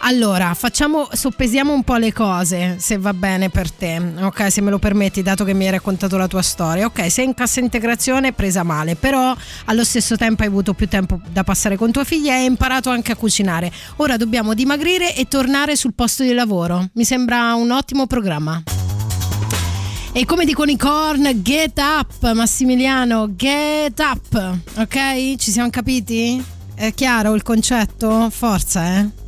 Allora, 0.00 0.54
facciamo, 0.54 1.08
soppesiamo 1.12 1.72
un 1.72 1.82
po' 1.82 1.96
le 1.96 2.12
cose, 2.12 2.76
se 2.78 2.98
va 2.98 3.12
bene 3.12 3.50
per 3.50 3.70
te, 3.70 4.00
ok? 4.20 4.50
Se 4.50 4.60
me 4.60 4.70
lo 4.70 4.78
permetti, 4.78 5.22
dato 5.22 5.44
che 5.44 5.54
mi 5.54 5.64
hai 5.64 5.72
raccontato 5.72 6.16
la 6.16 6.28
tua 6.28 6.40
storia. 6.40 6.86
Ok, 6.86 7.10
sei 7.10 7.24
in 7.24 7.34
cassa 7.34 7.60
integrazione, 7.60 8.32
presa 8.32 8.62
male, 8.62 8.94
però 8.94 9.34
allo 9.66 9.84
stesso 9.84 10.16
tempo 10.16 10.42
hai 10.42 10.48
avuto 10.48 10.72
più 10.72 10.86
tempo 10.86 11.20
da 11.30 11.42
passare 11.42 11.76
con 11.76 11.90
tua 11.90 12.04
figlia 12.04 12.34
e 12.34 12.36
hai 12.36 12.44
imparato 12.44 12.90
anche 12.90 13.12
a 13.12 13.16
cucinare. 13.16 13.72
Ora 13.96 14.16
dobbiamo 14.16 14.54
dimagrire 14.54 15.14
e 15.16 15.26
tornare 15.26 15.74
sul 15.74 15.94
posto 15.94 16.22
di 16.22 16.32
lavoro. 16.32 16.88
Mi 16.94 17.04
sembra 17.04 17.54
un 17.54 17.70
ottimo 17.72 18.06
programma. 18.06 18.62
E 20.12 20.24
come 20.24 20.44
dicono 20.44 20.70
i 20.70 20.76
corn, 20.76 21.42
get 21.42 21.78
up, 21.78 22.32
Massimiliano, 22.32 23.34
get 23.34 23.98
up, 23.98 24.58
ok? 24.76 25.36
Ci 25.36 25.50
siamo 25.50 25.70
capiti? 25.70 26.42
È 26.74 26.94
chiaro 26.94 27.34
il 27.34 27.42
concetto? 27.42 28.30
Forza, 28.30 29.00
eh? 29.00 29.26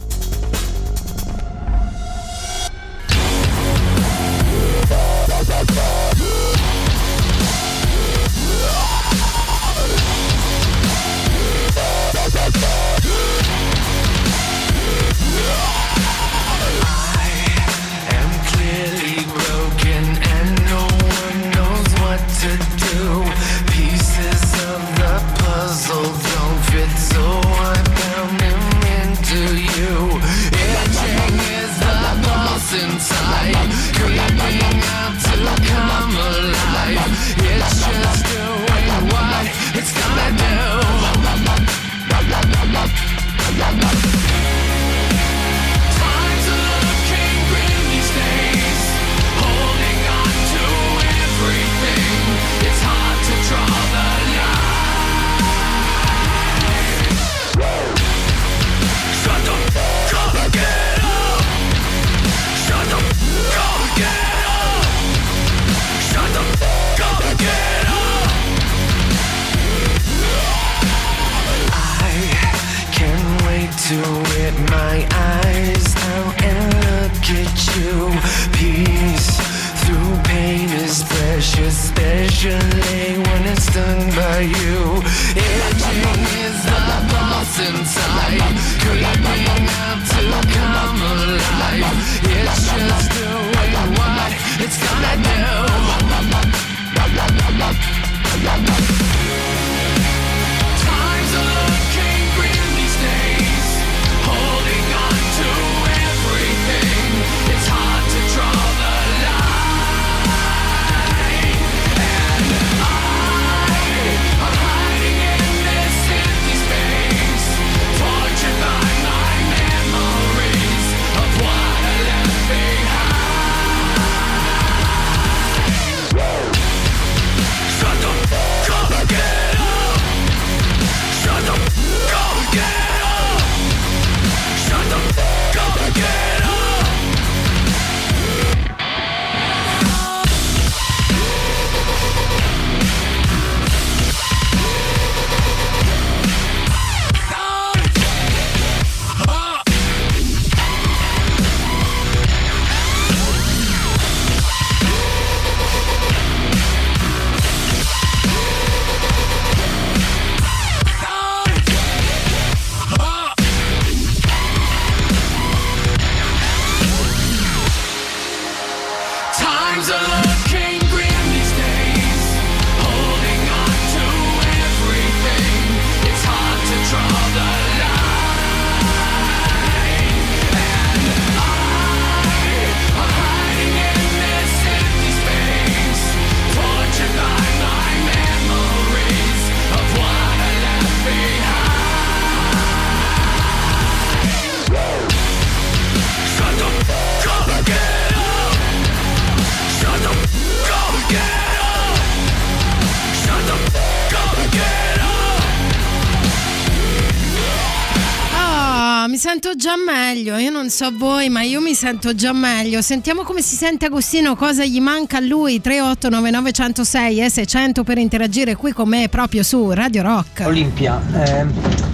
Sento 209.41 209.57
già 209.57 209.75
meglio. 209.77 210.37
Io 210.37 210.51
non 210.51 210.69
so 210.69 210.91
voi, 210.95 211.31
ma 211.31 211.41
io 211.41 211.63
mi 211.63 211.73
sento 211.73 212.15
già 212.15 212.33
meglio. 212.35 212.83
Sentiamo 212.83 213.23
come 213.23 213.41
si 213.41 213.57
sente 213.57 213.87
Agostino, 213.87 214.37
cosa 214.37 214.67
gli 214.67 214.81
manca 214.81 215.17
a 215.17 215.21
lui. 215.21 215.63
3899 215.63 216.53
106 216.53 217.21
e 217.23 217.31
600 217.31 217.83
per 217.83 217.97
interagire 217.97 218.55
qui 218.55 218.73
con 218.73 218.89
me 218.89 219.09
proprio 219.09 219.43
su 219.43 219.71
Radio 219.71 220.03
Rock. 220.03 220.43
Olimpia, 220.45 221.01
eh, 221.15 221.90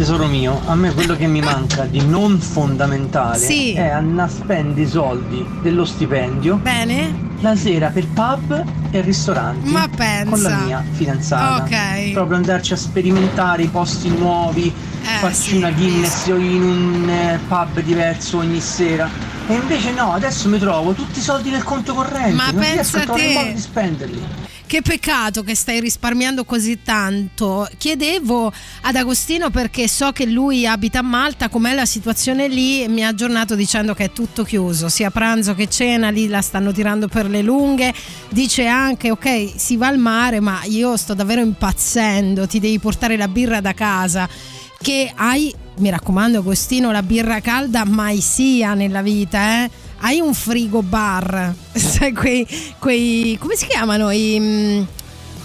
tesoro 0.00 0.24
mio, 0.28 0.62
a 0.64 0.74
me 0.76 0.94
quello 0.94 1.14
che 1.14 1.26
mi 1.26 1.42
manca 1.42 1.84
di 1.84 2.02
non 2.02 2.38
fondamentale 2.40 3.36
Sì. 3.36 3.74
è 3.74 3.88
andare 3.90 4.30
a 4.30 4.32
spendere 4.32 4.80
i 4.80 4.88
soldi 4.88 5.46
dello 5.60 5.84
stipendio 5.84 6.56
Bene? 6.56 7.28
la 7.40 7.54
sera 7.54 7.88
per 7.88 8.06
pub 8.06 8.64
e 8.92 9.00
ristoranti 9.02 9.70
Ma 9.70 9.86
pensa. 9.94 10.30
con 10.30 10.40
la 10.40 10.56
mia 10.64 10.82
fidanzata. 10.90 11.64
Ok. 11.64 12.12
Proprio 12.12 12.38
andarci 12.38 12.72
a 12.72 12.76
sperimentare 12.76 13.64
i 13.64 13.66
posti 13.68 14.08
nuovi, 14.08 14.68
Eh, 15.02 15.18
farci 15.20 15.50
sì. 15.50 15.56
una 15.58 15.70
Guinness 15.70 16.26
in 16.28 16.62
un 16.62 17.06
eh, 17.10 17.38
pub 17.46 17.80
diverso 17.82 18.38
ogni 18.38 18.60
sera. 18.60 19.06
E 19.48 19.52
invece 19.54 19.92
no, 19.92 20.14
adesso 20.14 20.48
mi 20.48 20.58
trovo 20.58 20.92
tutti 20.92 21.18
i 21.18 21.22
soldi 21.22 21.50
nel 21.50 21.62
conto 21.62 21.92
corrente, 21.92 22.32
Ma 22.32 22.50
non 22.50 22.60
riesco 22.62 22.74
pensa 22.74 22.98
a 22.98 23.02
trovare 23.02 23.26
te. 23.26 23.34
modo 23.34 23.50
di 23.52 23.60
spenderli. 23.60 24.22
Che 24.70 24.82
peccato 24.82 25.42
che 25.42 25.56
stai 25.56 25.80
risparmiando 25.80 26.44
così 26.44 26.84
tanto. 26.84 27.68
Chiedevo 27.76 28.52
ad 28.82 28.94
Agostino 28.94 29.50
perché 29.50 29.88
so 29.88 30.12
che 30.12 30.26
lui 30.26 30.64
abita 30.64 31.00
a 31.00 31.02
Malta, 31.02 31.48
com'è 31.48 31.74
la 31.74 31.84
situazione 31.84 32.46
lì 32.46 32.80
e 32.80 32.86
mi 32.86 33.04
ha 33.04 33.08
aggiornato 33.08 33.56
dicendo 33.56 33.94
che 33.94 34.04
è 34.04 34.12
tutto 34.12 34.44
chiuso, 34.44 34.88
sia 34.88 35.10
pranzo 35.10 35.56
che 35.56 35.68
cena, 35.68 36.10
lì 36.10 36.28
la 36.28 36.40
stanno 36.40 36.70
tirando 36.70 37.08
per 37.08 37.28
le 37.28 37.42
lunghe. 37.42 37.92
Dice 38.28 38.68
anche 38.68 39.10
ok, 39.10 39.54
si 39.56 39.76
va 39.76 39.88
al 39.88 39.98
mare, 39.98 40.38
ma 40.38 40.60
io 40.62 40.96
sto 40.96 41.14
davvero 41.14 41.40
impazzendo, 41.40 42.46
ti 42.46 42.60
devi 42.60 42.78
portare 42.78 43.16
la 43.16 43.26
birra 43.26 43.60
da 43.60 43.74
casa. 43.74 44.28
Che 44.80 45.12
hai, 45.16 45.52
mi 45.78 45.90
raccomando 45.90 46.38
Agostino, 46.38 46.92
la 46.92 47.02
birra 47.02 47.40
calda 47.40 47.84
mai 47.84 48.20
sia 48.20 48.74
nella 48.74 49.02
vita, 49.02 49.64
eh? 49.64 49.70
Hai 50.02 50.20
un 50.20 50.32
frigo 50.32 50.82
bar, 50.82 51.54
sai 51.72 52.12
quei, 52.12 52.46
quei 52.78 53.36
come 53.38 53.54
si 53.54 53.66
chiamano? 53.66 54.10
I, 54.10 54.38
mm, 54.40 54.82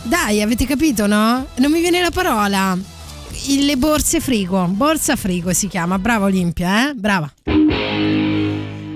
dai, 0.04 0.42
avete 0.42 0.66
capito, 0.66 1.08
no? 1.08 1.46
Non 1.56 1.72
mi 1.72 1.82
viene 1.82 2.02
la 2.02 2.12
parola. 2.12 2.78
Le 3.48 3.78
borse 3.78 4.22
frigo, 4.22 4.66
borsa 4.68 5.16
frigo 5.16 5.52
si 5.54 5.68
chiama. 5.68 6.00
Brava 6.00 6.26
Olimpia, 6.26 6.90
eh? 6.90 6.94
Brava. 6.94 7.32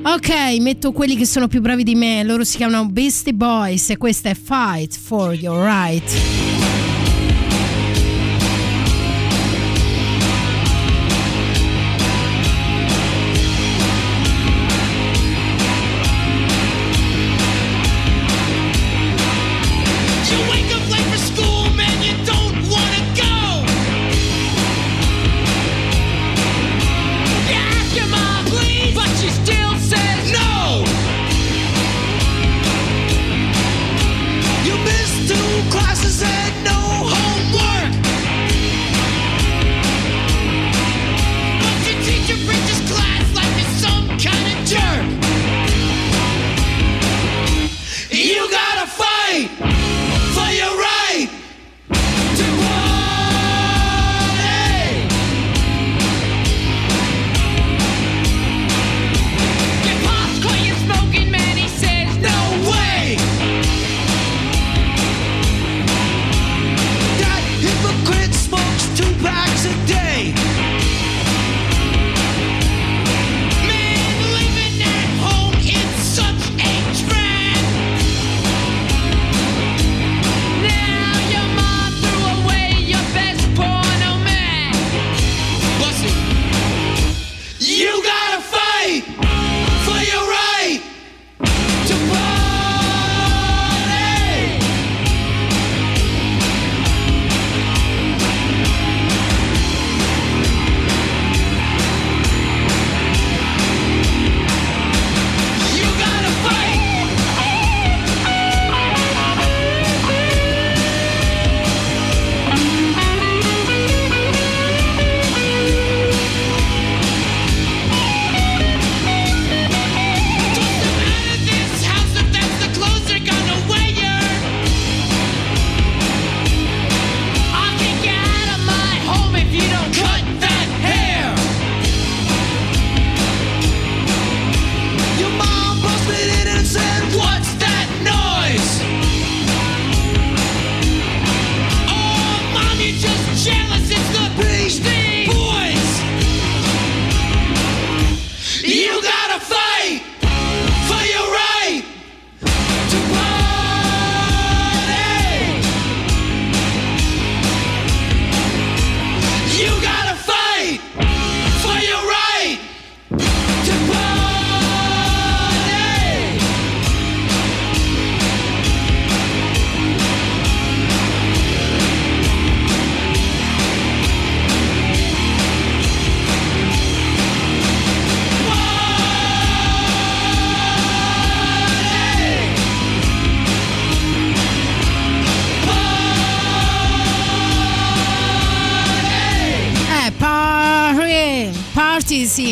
Ok, 0.01 0.29
metto 0.61 0.91
quelli 0.93 1.17
che 1.17 1.25
sono 1.25 1.47
più 1.47 1.59
bravi 1.59 1.83
di 1.83 1.93
me. 1.93 2.23
Loro 2.23 2.45
si 2.45 2.55
chiamano 2.57 2.85
Beastie 2.87 3.33
Boys 3.33 3.89
e 3.89 3.97
questa 3.97 4.29
è 4.29 4.35
Fight 4.35 4.97
for 4.97 5.33
Your 5.33 5.61
Right. 5.61 6.78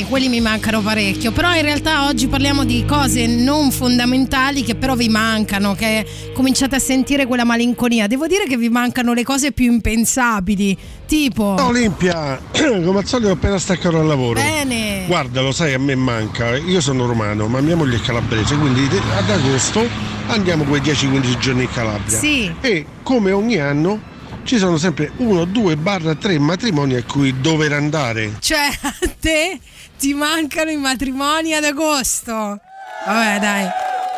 Quelli 0.07 0.29
mi 0.29 0.39
mancano 0.39 0.81
parecchio, 0.81 1.31
però 1.31 1.53
in 1.53 1.63
realtà 1.63 2.05
oggi 2.05 2.27
parliamo 2.27 2.63
di 2.63 2.85
cose 2.85 3.27
non 3.27 3.71
fondamentali 3.71 4.63
che 4.63 4.75
però 4.75 4.95
vi 4.95 5.09
mancano, 5.09 5.75
che 5.75 6.05
cominciate 6.34 6.75
a 6.75 6.79
sentire 6.79 7.25
quella 7.25 7.43
malinconia. 7.43 8.07
Devo 8.07 8.25
dire 8.25 8.45
che 8.47 8.57
vi 8.57 8.69
mancano 8.69 9.13
le 9.13 9.23
cose 9.23 9.51
più 9.51 9.71
impensabili, 9.71 10.77
tipo... 11.05 11.55
Olimpia, 11.59 12.39
come 12.51 12.99
al 12.99 13.05
solito 13.05 13.31
ho 13.31 13.34
appena 13.34 13.59
staccato 13.59 13.97
dal 13.97 14.07
lavoro. 14.07 14.39
Bene. 14.39 15.03
Guarda, 15.07 15.41
lo 15.41 15.51
sai, 15.51 15.73
a 15.73 15.79
me 15.79 15.95
manca. 15.95 16.55
Io 16.55 16.79
sono 16.79 17.05
romano, 17.05 17.47
ma 17.47 17.59
mia 17.59 17.75
moglie 17.75 17.97
è 17.97 18.01
calabrese, 18.01 18.55
quindi 18.55 18.88
ad 19.17 19.29
agosto 19.29 19.85
andiamo 20.27 20.63
quei 20.63 20.81
10-15 20.81 21.38
giorni 21.38 21.63
in 21.63 21.71
Calabria. 21.71 22.17
Sì. 22.17 22.53
E 22.61 22.85
come 23.03 23.31
ogni 23.31 23.59
anno 23.59 24.15
ci 24.43 24.57
sono 24.57 24.77
sempre 24.77 25.11
uno, 25.17 25.43
due, 25.43 25.75
barra 25.75 26.15
tre 26.15 26.39
matrimoni 26.39 26.95
a 26.95 27.03
cui 27.03 27.41
dover 27.41 27.73
andare. 27.73 28.35
Cioè, 28.39 28.69
a 28.81 28.95
te 29.19 29.59
ti 29.98 30.14
mancano 30.14 30.69
i 30.72 30.78
matrimoni 30.78 31.53
ad 31.53 31.64
agosto. 31.64 32.60
Vabbè, 33.06 33.40
dai. 33.40 33.64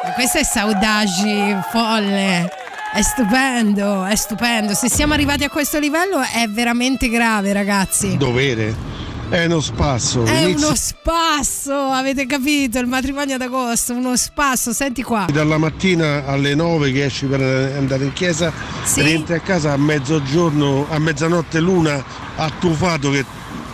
Ma 0.04 0.12
Questo 0.14 0.38
è 0.40 0.44
saudagi 0.44 1.56
folle. 1.72 2.50
È 2.92 3.02
stupendo, 3.02 4.04
è 4.06 4.16
stupendo. 4.16 4.74
Se 4.74 4.90
siamo 4.90 5.14
arrivati 5.14 5.44
a 5.44 5.50
questo 5.50 5.78
livello 5.80 6.20
è 6.22 6.48
veramente 6.48 7.08
grave, 7.10 7.54
ragazzi. 7.54 8.18
Dovere. 8.18 8.98
È 9.30 9.46
uno 9.46 9.60
spasso. 9.60 10.26
È 10.26 10.32
Inizi 10.40 10.64
uno 10.66 10.74
spasso, 10.76 11.74
avete 11.92 12.26
capito? 12.26 12.80
Il 12.80 12.88
matrimonio 12.88 13.36
ad 13.36 13.42
agosto, 13.44 13.94
uno 13.94 14.16
spasso. 14.16 14.74
Senti 14.74 15.04
qua. 15.04 15.28
dalla 15.32 15.60
mattina 15.60 16.26
alle 16.26 16.56
9 16.56 16.92
che 16.92 17.06
esci 17.06 17.28
per 17.28 17.42
andare 17.42 18.06
in 18.06 18.14
chiesa, 18.14 18.52
Sì. 18.84 19.04
rientri 19.04 19.36
a 19.36 19.40
casa 19.42 19.74
a 19.74 19.78
mezzogiorno, 19.78 20.88
a 20.90 20.98
mezzanotte 20.98 21.60
l'una, 21.60 22.04
attufato 22.38 23.12
che 23.12 23.24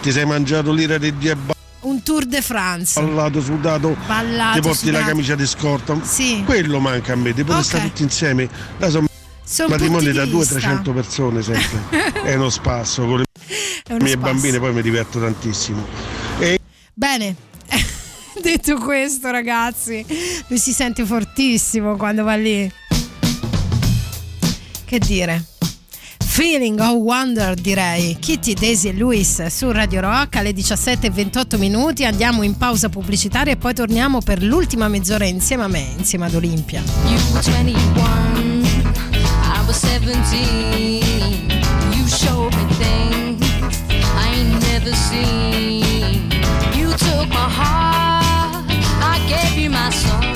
ti 0.01 0.11
sei 0.11 0.25
mangiato 0.25 0.73
l'ira 0.73 0.97
di 0.97 1.17
Dio 1.17 1.31
e 1.31 1.54
Un 1.85 2.01
Tour 2.01 2.25
de 2.25 2.41
France. 2.41 2.99
ballato, 2.99 3.41
sudato, 3.41 3.95
Ballato, 4.07 4.59
ti 4.59 4.67
porti 4.67 4.85
la 4.87 4.97
sudato. 4.99 5.05
camicia 5.05 5.35
di 5.35 5.45
scorta. 5.45 5.97
Sì. 6.03 6.41
Quello 6.43 6.79
manca 6.79 7.13
a 7.13 7.15
me, 7.15 7.31
di 7.31 7.43
poter 7.43 7.59
Ok. 7.59 7.65
stare 7.65 7.83
tutti 7.89 8.01
insieme. 8.03 8.49
Là 8.79 8.89
sono 8.89 9.05
Son 9.43 9.69
matrimoni 9.69 10.11
da 10.11 10.25
di 10.25 10.31
200-300 10.31 10.93
persone 10.93 11.41
sempre. 11.43 12.11
È 12.23 12.33
uno 12.33 12.49
spasso. 12.49 13.05
Con 13.05 13.17
le 13.19 13.25
mie 13.99 14.07
spasso. 14.13 14.17
bambine 14.17 14.57
poi 14.59 14.73
mi 14.73 14.81
diverto 14.81 15.19
tantissimo. 15.19 15.85
E 16.39 16.59
Bene. 16.93 17.35
Detto 18.41 18.77
questo, 18.77 19.29
ragazzi, 19.29 20.03
lui 20.47 20.57
si 20.57 20.71
sente 20.73 21.05
fortissimo 21.05 21.95
quando 21.97 22.23
va 22.23 22.35
lì. 22.35 22.71
Che 24.85 24.99
dire? 24.99 25.43
Feeling 26.35 26.81
of 26.81 26.95
Wonder 26.95 27.53
direi 27.53 28.17
Kitty, 28.19 28.55
Daisy 28.55 28.89
e 28.89 28.93
Luis 28.93 29.45
su 29.45 29.71
Radio 29.71 30.01
Rock 30.01 30.35
alle 30.35 30.51
17.28 30.51 31.57
minuti 31.57 32.03
andiamo 32.03 32.43
in 32.43 32.57
pausa 32.57 32.89
pubblicitaria 32.89 33.53
e 33.53 33.55
poi 33.55 33.73
torniamo 33.73 34.19
per 34.19 34.43
l'ultima 34.43 34.89
mezz'ora 34.89 35.23
insieme 35.23 35.63
a 35.63 35.69
me, 35.69 35.93
insieme 35.95 36.25
ad 36.25 36.33
Olimpia 36.33 36.83
You 37.05 37.17
were 37.31 37.41
21, 37.41 38.67
I 39.13 39.65
was 39.65 39.77
17. 39.77 41.63
You 41.95 42.05
showed 42.05 42.53
me 42.53 42.67
things 42.79 43.79
I 44.01 44.35
ain't 44.35 44.61
never 44.73 44.93
seen. 44.93 46.29
You 46.73 46.89
took 46.97 47.29
my 47.29 47.47
heart, 47.47 48.69
I 49.01 49.21
gave 49.29 49.57
you 49.57 49.69
my 49.69 49.89
soul. 49.89 50.34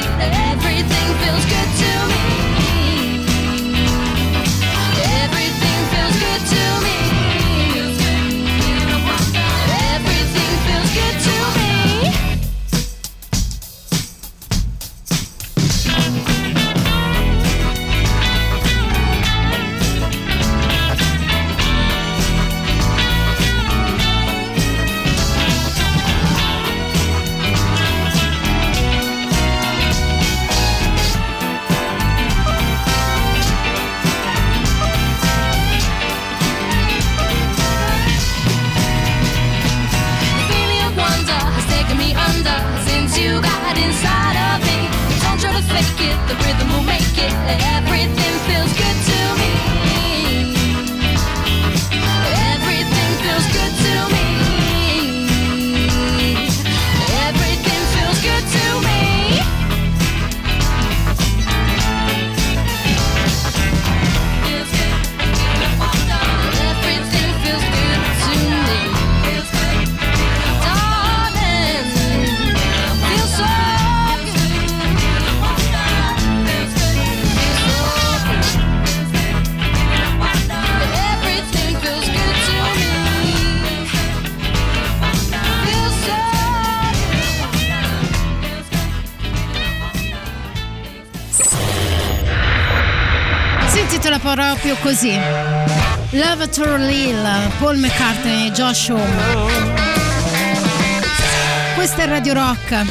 Everything 0.00 1.08
feels 1.20 1.44
good 1.46 1.77
it, 46.00 46.28
the 46.28 46.34
rhythm 46.44 46.68
will 46.70 46.82
make 46.82 47.16
it. 47.16 47.32
Everything 47.76 48.34
feels 48.46 48.72
good 48.72 48.98
to 49.08 49.18
me. 49.38 49.67
Proprio 94.34 94.76
così. 94.82 95.18
Love 96.10 96.48
to 96.50 96.76
Lil, 96.76 97.26
Paul 97.58 97.78
McCartney 97.78 98.50
Josh 98.50 98.88
Homme. 98.88 99.72
Questa 101.74 102.02
è 102.02 102.06
Radio 102.06 102.34
Rock. 102.34 102.84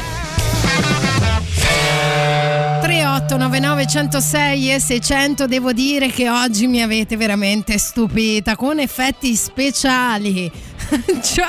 3899 2.82 3.88
106 3.88 4.74
e 4.74 4.80
600 4.80 5.48
devo 5.48 5.74
dire 5.74 6.10
che 6.10 6.30
oggi 6.30 6.68
mi 6.68 6.82
avete 6.82 7.18
veramente 7.18 7.78
stupita 7.78 8.56
con 8.56 8.80
effetti 8.80 9.36
speciali 9.36 10.50
cioè 11.22 11.46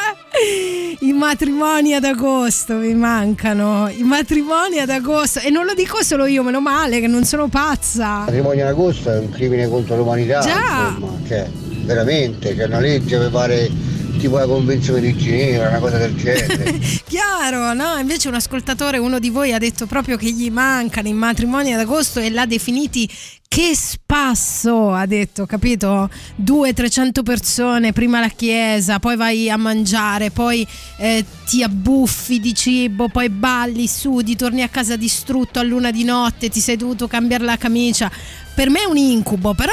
i 1.00 1.12
matrimoni 1.12 1.94
ad 1.94 2.04
agosto 2.04 2.74
mi 2.74 2.94
mancano 2.94 3.88
i 3.88 4.02
matrimoni 4.02 4.78
ad 4.78 4.90
agosto 4.90 5.40
e 5.40 5.50
non 5.50 5.64
lo 5.64 5.74
dico 5.74 6.02
solo 6.02 6.26
io 6.26 6.42
meno 6.42 6.60
male 6.60 7.00
che 7.00 7.06
non 7.06 7.24
sono 7.24 7.48
pazza 7.48 8.18
matrimonio 8.20 8.62
in 8.62 8.68
agosto 8.68 9.10
è 9.12 9.18
un 9.18 9.30
crimine 9.30 9.68
contro 9.68 9.96
l'umanità, 9.96 10.40
Già. 10.40 10.94
insomma, 10.94 11.18
cioè, 11.26 11.48
veramente, 11.84 12.54
c'è 12.54 12.64
una 12.64 12.80
legge 12.80 13.18
per 13.18 13.30
fare 13.30 13.70
tipo 14.18 14.36
la 14.38 14.46
convenzione 14.46 15.00
di 15.00 15.16
Ginevra, 15.16 15.68
una 15.68 15.78
cosa 15.78 15.98
del 15.98 16.14
genere. 16.16 16.78
Chiaro, 17.06 17.72
no? 17.72 17.96
Invece 17.98 18.28
un 18.28 18.34
ascoltatore, 18.34 18.98
uno 18.98 19.18
di 19.18 19.30
voi 19.30 19.52
ha 19.52 19.58
detto 19.58 19.86
proprio 19.86 20.16
che 20.16 20.30
gli 20.30 20.50
mancano 20.50 21.08
i 21.08 21.12
matrimoni 21.12 21.72
ad 21.72 21.80
agosto 21.80 22.20
e 22.20 22.30
l'ha 22.30 22.46
definiti 22.46 23.08
che 23.48 23.74
spasso, 23.74 24.92
ha 24.92 25.06
detto, 25.06 25.46
capito? 25.46 26.10
200-300 26.44 27.22
persone, 27.22 27.92
prima 27.92 28.20
la 28.20 28.28
chiesa, 28.28 28.98
poi 28.98 29.16
vai 29.16 29.48
a 29.48 29.56
mangiare, 29.56 30.30
poi 30.30 30.66
eh, 30.98 31.24
ti 31.46 31.62
abbuffi 31.62 32.40
di 32.40 32.54
cibo, 32.54 33.08
poi 33.08 33.30
balli, 33.30 33.88
sudi, 33.88 34.36
torni 34.36 34.62
a 34.62 34.68
casa 34.68 34.96
distrutto 34.96 35.58
a 35.58 35.62
luna 35.62 35.90
di 35.90 36.04
notte, 36.04 36.50
ti 36.50 36.60
sei 36.60 36.76
dovuto 36.76 37.08
cambiare 37.08 37.44
la 37.44 37.56
camicia. 37.56 38.10
Per 38.58 38.70
me 38.70 38.80
è 38.80 38.86
un 38.86 38.96
incubo, 38.96 39.54
però 39.54 39.72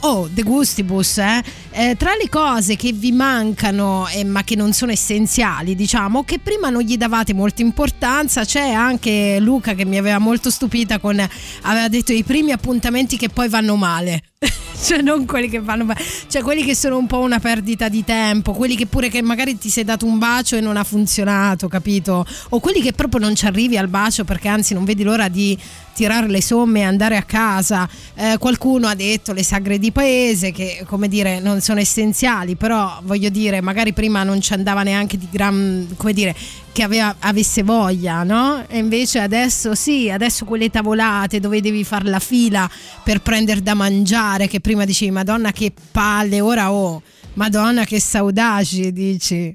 oh, 0.00 0.28
de 0.28 0.42
gustibus, 0.42 1.18
eh? 1.18 1.40
Eh, 1.70 1.94
tra 1.96 2.16
le 2.20 2.28
cose 2.28 2.74
che 2.74 2.90
vi 2.90 3.12
mancano 3.12 4.08
eh, 4.08 4.24
ma 4.24 4.42
che 4.42 4.56
non 4.56 4.72
sono 4.72 4.90
essenziali, 4.90 5.76
diciamo, 5.76 6.24
che 6.24 6.40
prima 6.40 6.68
non 6.68 6.82
gli 6.82 6.96
davate 6.96 7.32
molta 7.32 7.62
importanza, 7.62 8.44
c'è 8.44 8.70
anche 8.70 9.38
Luca 9.38 9.74
che 9.74 9.84
mi 9.84 9.98
aveva 9.98 10.18
molto 10.18 10.50
stupita 10.50 10.98
con, 10.98 11.24
aveva 11.62 11.86
detto 11.86 12.12
i 12.12 12.24
primi 12.24 12.50
appuntamenti 12.50 13.16
che 13.16 13.28
poi 13.28 13.48
vanno 13.48 13.76
male. 13.76 14.20
cioè 14.82 15.00
non 15.00 15.24
quelli 15.26 15.48
che 15.48 15.60
vanno 15.60 15.86
cioè 16.28 16.42
quelli 16.42 16.64
che 16.64 16.74
sono 16.74 16.98
un 16.98 17.06
po' 17.06 17.18
una 17.18 17.38
perdita 17.38 17.88
di 17.88 18.04
tempo, 18.04 18.52
quelli 18.52 18.76
che 18.76 18.86
pure 18.86 19.08
che 19.08 19.22
magari 19.22 19.56
ti 19.58 19.68
sei 19.68 19.84
dato 19.84 20.06
un 20.06 20.18
bacio 20.18 20.56
e 20.56 20.60
non 20.60 20.76
ha 20.76 20.84
funzionato, 20.84 21.68
capito? 21.68 22.26
O 22.50 22.60
quelli 22.60 22.80
che 22.80 22.92
proprio 22.92 23.20
non 23.20 23.34
ci 23.34 23.46
arrivi 23.46 23.76
al 23.76 23.88
bacio 23.88 24.24
perché 24.24 24.48
anzi 24.48 24.74
non 24.74 24.84
vedi 24.84 25.02
l'ora 25.02 25.28
di 25.28 25.58
tirare 25.94 26.26
le 26.26 26.42
somme 26.42 26.80
e 26.80 26.82
andare 26.82 27.16
a 27.16 27.22
casa. 27.22 27.88
Eh, 28.14 28.36
qualcuno 28.38 28.88
ha 28.88 28.94
detto 28.94 29.32
le 29.32 29.44
sagre 29.44 29.78
di 29.78 29.92
paese 29.92 30.50
che 30.50 30.84
come 30.86 31.08
dire 31.08 31.40
non 31.40 31.60
sono 31.60 31.80
essenziali, 31.80 32.56
però 32.56 33.00
voglio 33.02 33.28
dire 33.28 33.60
magari 33.60 33.92
prima 33.92 34.22
non 34.22 34.40
ci 34.40 34.52
andava 34.52 34.82
neanche 34.82 35.16
di 35.16 35.28
gran, 35.30 35.94
come 35.96 36.12
dire, 36.12 36.34
che 36.74 36.82
aveva, 36.82 37.14
avesse 37.20 37.62
voglia, 37.62 38.24
no? 38.24 38.64
E 38.66 38.78
invece 38.78 39.20
adesso 39.20 39.76
sì, 39.76 40.10
adesso 40.10 40.44
quelle 40.44 40.70
tavolate 40.70 41.38
dove 41.38 41.60
devi 41.60 41.84
fare 41.84 42.08
la 42.08 42.18
fila 42.18 42.68
per 43.04 43.22
prendere 43.22 43.62
da 43.62 43.74
mangiare, 43.74 44.48
che 44.48 44.58
prima 44.58 44.84
dicevi 44.84 45.12
Madonna 45.12 45.52
che 45.52 45.72
palle, 45.92 46.40
ora 46.40 46.72
oh, 46.72 47.00
Madonna 47.34 47.84
che 47.84 48.00
saudaci, 48.00 48.92
dici. 48.92 49.54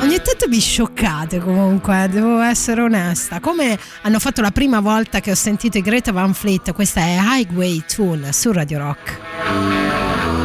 Ogni 0.00 0.16
tanto 0.22 0.48
mi 0.48 0.58
scioccate 0.58 1.38
comunque, 1.38 2.08
devo 2.10 2.40
essere 2.40 2.82
onesta. 2.82 3.38
Come 3.38 3.78
hanno 4.02 4.18
fatto 4.18 4.40
la 4.40 4.50
prima 4.50 4.80
volta 4.80 5.20
che 5.20 5.30
ho 5.30 5.36
sentito 5.36 5.78
i 5.78 5.82
Greta 5.82 6.10
Van 6.10 6.34
Fleet, 6.34 6.72
questa 6.72 7.00
è 7.00 7.16
Highway 7.20 7.84
Tune 7.86 8.32
su 8.32 8.50
Radio 8.50 8.78
Rock. 8.78 10.39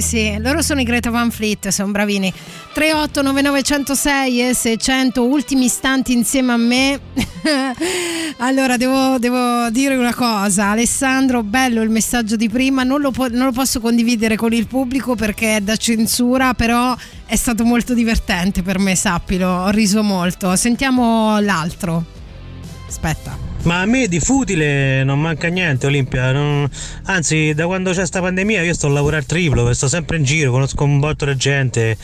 Sì, 0.00 0.02
sì, 0.02 0.36
loro 0.40 0.62
sono 0.62 0.80
i 0.80 0.84
Greta 0.84 1.10
Van 1.10 1.30
Fleet, 1.30 1.68
sono 1.68 1.90
bravini. 1.90 2.32
389906 2.72 4.48
e 4.48 4.54
600 4.54 5.24
ultimi 5.24 5.64
istanti 5.64 6.12
insieme 6.12 6.52
a 6.52 6.56
me. 6.56 7.00
allora, 8.38 8.76
devo, 8.76 9.18
devo 9.18 9.68
dire 9.70 9.96
una 9.96 10.14
cosa, 10.14 10.70
Alessandro, 10.70 11.42
bello 11.42 11.82
il 11.82 11.90
messaggio 11.90 12.36
di 12.36 12.48
prima, 12.48 12.82
non 12.82 13.00
lo, 13.00 13.12
non 13.30 13.46
lo 13.46 13.52
posso 13.52 13.80
condividere 13.80 14.36
con 14.36 14.52
il 14.52 14.66
pubblico 14.66 15.14
perché 15.14 15.56
è 15.56 15.60
da 15.60 15.76
censura, 15.76 16.54
però 16.54 16.94
è 17.26 17.36
stato 17.36 17.64
molto 17.64 17.94
divertente 17.94 18.62
per 18.62 18.78
me, 18.78 18.94
sappilo, 18.94 19.48
ho 19.48 19.70
riso 19.70 20.02
molto. 20.02 20.54
Sentiamo 20.56 21.40
l'altro. 21.40 22.04
Aspetta. 22.86 23.47
Ma 23.62 23.80
a 23.80 23.86
me 23.86 24.06
di 24.08 24.20
futile 24.20 25.02
non 25.04 25.20
manca 25.20 25.48
niente, 25.48 25.86
Olimpia. 25.86 26.32
non- 26.32 26.68
Anzi, 27.04 27.52
da 27.54 27.66
quando 27.66 27.90
c'è 27.92 28.06
sta 28.06 28.20
pandemia 28.20 28.62
io 28.62 28.72
sto 28.72 28.86
a 28.86 28.90
lavorare 28.90 29.26
triplo, 29.26 29.72
sto 29.74 29.88
sempre 29.88 30.16
in 30.16 30.24
giro, 30.24 30.50
conosco 30.52 30.84
un 30.84 30.98
botto 31.00 31.26
di 31.26 31.36
gente, 31.36 31.96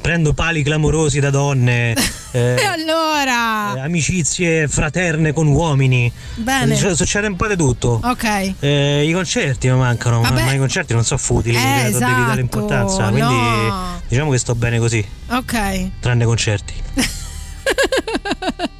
prendo 0.00 0.32
pali 0.32 0.62
clamorosi 0.64 1.20
da 1.20 1.30
donne, 1.30 1.92
eh, 2.32 2.56
E 2.58 2.64
allora? 2.64 3.82
amicizie 3.82 4.66
fraterne 4.66 5.32
con 5.32 5.46
uomini. 5.48 6.10
Bene. 6.36 6.74
Succede- 6.74 6.96
Succede 6.96 7.26
un 7.28 7.36
po' 7.36 7.46
di 7.46 7.56
tutto. 7.56 8.00
Ok. 8.02 8.54
Eh, 8.58 9.04
I 9.06 9.12
concerti 9.12 9.68
mi 9.70 9.76
mancano, 9.76 10.22
ma, 10.22 10.30
ma 10.30 10.52
i 10.52 10.58
concerti 10.58 10.92
non 10.94 11.04
sono 11.04 11.20
futili, 11.20 11.56
Eh, 11.56 11.60
cioè, 11.60 11.82
devi 11.82 11.98
dare 11.98 12.22
esatto, 12.24 12.40
importanza. 12.40 13.08
Quindi 13.10 13.34
no. 13.34 14.00
diciamo 14.08 14.30
che 14.30 14.38
sto 14.38 14.54
bene 14.56 14.78
così, 14.78 15.06
Ok. 15.28 15.90
tranne 16.00 16.24
concerti. 16.24 16.72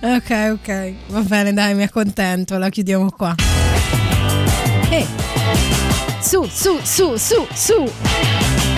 Ok, 0.00 0.30
ok. 0.52 0.92
Va 1.08 1.20
bene, 1.20 1.52
dai, 1.52 1.74
mi 1.74 1.82
accontento. 1.82 2.58
La 2.58 2.68
chiudiamo 2.68 3.10
qua. 3.10 3.34
Eh. 4.90 5.06
Su, 6.20 6.44
su, 6.50 6.78
su, 6.82 7.16
su, 7.16 7.46
su. 7.54 8.71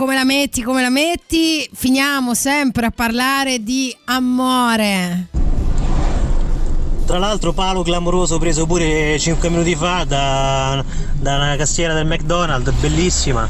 Come 0.00 0.14
la 0.14 0.24
metti, 0.24 0.62
come 0.62 0.80
la 0.80 0.88
metti, 0.88 1.68
finiamo 1.74 2.32
sempre 2.32 2.86
a 2.86 2.90
parlare 2.90 3.62
di 3.62 3.94
amore. 4.06 5.26
Tra 7.04 7.18
l'altro 7.18 7.52
palo 7.52 7.82
clamoroso 7.82 8.38
preso 8.38 8.64
pure 8.64 9.18
5 9.18 9.50
minuti 9.50 9.74
fa 9.74 10.04
da, 10.04 10.82
da 11.12 11.34
una 11.34 11.54
cassiera 11.56 11.92
del 11.92 12.06
McDonald's, 12.06 12.70
bellissima. 12.80 13.46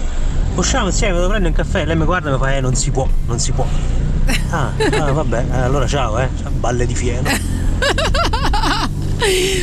Usciamo 0.57 0.87
insieme, 0.87 1.15
devo 1.15 1.29
prendere 1.29 1.55
un 1.55 1.57
caffè, 1.57 1.85
lei 1.85 1.95
mi 1.95 2.05
guarda 2.05 2.31
e 2.31 2.33
mi 2.33 2.39
fa 2.39 2.57
eh 2.57 2.61
non 2.61 2.75
si 2.75 2.91
può, 2.91 3.07
non 3.27 3.39
si 3.39 3.53
può. 3.53 3.65
Ah, 4.51 4.73
ah, 4.99 5.13
vabbè, 5.13 5.45
allora 5.53 5.87
ciao 5.87 6.19
eh, 6.19 6.29
balle 6.59 6.85
di 6.85 6.97
fieno. 6.97 7.31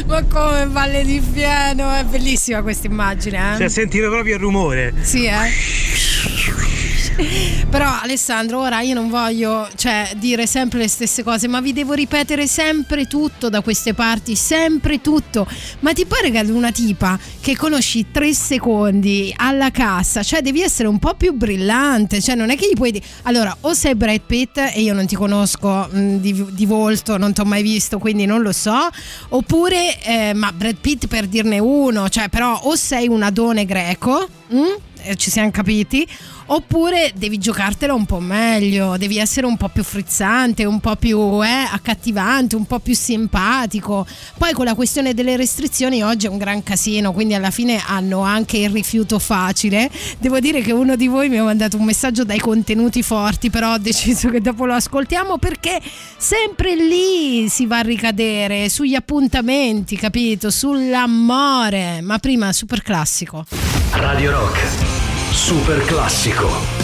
Ma 0.07 0.23
come 0.23 0.67
Valle 0.67 1.03
di 1.03 1.19
Fieno, 1.19 1.91
è 1.91 2.03
bellissima 2.05 2.61
questa 2.61 2.87
immagine, 2.87 3.55
eh? 3.55 3.57
Cioè 3.57 3.67
sentito 3.67 4.07
proprio 4.09 4.35
il 4.35 4.39
rumore. 4.39 4.93
Sì, 5.01 5.25
eh. 5.25 6.75
Però 7.69 7.99
Alessandro, 8.01 8.61
ora 8.61 8.81
io 8.81 8.93
non 8.93 9.09
voglio 9.09 9.67
cioè, 9.75 10.11
dire 10.17 10.45
sempre 10.45 10.79
le 10.79 10.87
stesse 10.87 11.23
cose, 11.23 11.47
ma 11.47 11.61
vi 11.61 11.73
devo 11.73 11.93
ripetere 11.93 12.47
sempre 12.47 13.05
tutto 13.07 13.49
da 13.49 13.61
queste 13.61 13.93
parti, 13.93 14.35
sempre 14.35 15.01
tutto. 15.01 15.47
Ma 15.79 15.93
ti 15.93 16.05
pare 16.05 16.31
che 16.31 16.37
ad 16.37 16.49
una 16.49 16.71
tipa 16.71 17.17
che 17.41 17.55
conosci 17.55 18.07
tre 18.11 18.33
secondi 18.33 19.33
alla 19.35 19.71
cassa, 19.71 20.23
cioè 20.23 20.41
devi 20.41 20.61
essere 20.61 20.87
un 20.87 20.99
po' 20.99 21.15
più 21.15 21.33
brillante, 21.33 22.21
cioè 22.21 22.35
non 22.35 22.49
è 22.49 22.57
che 22.57 22.67
gli 22.69 22.75
puoi 22.75 22.91
dire... 22.91 23.05
Allora, 23.23 23.55
o 23.61 23.73
sei 23.73 23.95
Brad 23.95 24.21
Pitt 24.25 24.57
e 24.57 24.81
io 24.81 24.93
non 24.93 25.05
ti 25.05 25.15
conosco 25.15 25.87
mh, 25.89 26.17
di, 26.17 26.45
di 26.51 26.65
volto, 26.65 27.17
non 27.17 27.33
ti 27.33 27.41
ho 27.41 27.45
mai 27.45 27.63
visto, 27.63 27.97
quindi 27.97 28.25
non 28.25 28.41
lo 28.41 28.51
so, 28.51 28.87
oppure, 29.29 30.01
eh, 30.01 30.33
ma 30.33 30.51
Brad 30.51 30.77
Pitt 30.79 31.07
per 31.07 31.27
dirne 31.27 31.59
uno, 31.59 32.09
cioè 32.09 32.29
però 32.29 32.59
o 32.63 32.75
sei 32.75 33.07
un 33.07 33.23
adone 33.23 33.65
greco, 33.65 34.27
mh? 34.49 34.85
Eh, 35.03 35.15
ci 35.15 35.29
siamo 35.29 35.51
capiti, 35.51 36.07
oppure 36.47 37.11
devi 37.15 37.37
giocartela 37.37 37.93
un 37.93 38.05
po' 38.05 38.19
meglio, 38.19 38.97
devi 38.97 39.17
essere 39.17 39.45
un 39.45 39.57
po' 39.57 39.69
più 39.69 39.83
frizzante, 39.83 40.65
un 40.65 40.79
po' 40.79 40.95
più 40.95 41.43
eh, 41.43 41.67
accattivante, 41.71 42.55
un 42.55 42.65
po' 42.65 42.79
più 42.79 42.95
simpatico. 42.95 44.05
Poi 44.37 44.53
con 44.53 44.65
la 44.65 44.75
questione 44.75 45.13
delle 45.13 45.35
restrizioni 45.35 46.03
oggi 46.03 46.27
è 46.27 46.29
un 46.29 46.37
gran 46.37 46.63
casino, 46.63 47.11
quindi 47.11 47.33
alla 47.33 47.51
fine 47.51 47.81
hanno 47.85 48.21
anche 48.21 48.57
il 48.57 48.69
rifiuto 48.69 49.19
facile. 49.19 49.89
Devo 50.19 50.39
dire 50.39 50.61
che 50.61 50.71
uno 50.71 50.95
di 50.95 51.07
voi 51.07 51.29
mi 51.29 51.37
ha 51.37 51.43
mandato 51.43 51.77
un 51.77 51.83
messaggio 51.83 52.23
dai 52.23 52.39
contenuti 52.39 53.01
forti, 53.03 53.49
però 53.49 53.73
ho 53.73 53.77
deciso 53.77 54.29
che 54.29 54.41
dopo 54.41 54.65
lo 54.65 54.73
ascoltiamo 54.73 55.37
perché 55.37 55.79
sempre 56.17 56.75
lì 56.75 57.47
si 57.49 57.65
va 57.65 57.79
a 57.79 57.81
ricadere 57.81 58.69
sugli 58.69 58.95
appuntamenti, 58.95 59.95
capito? 59.95 60.49
Sull'amore, 60.49 62.01
ma 62.01 62.17
prima 62.19 62.53
super 62.53 62.81
classico. 62.81 63.45
Radio 63.91 64.31
Rock, 64.31 65.06
super 65.37 65.85
classico. 65.85 66.76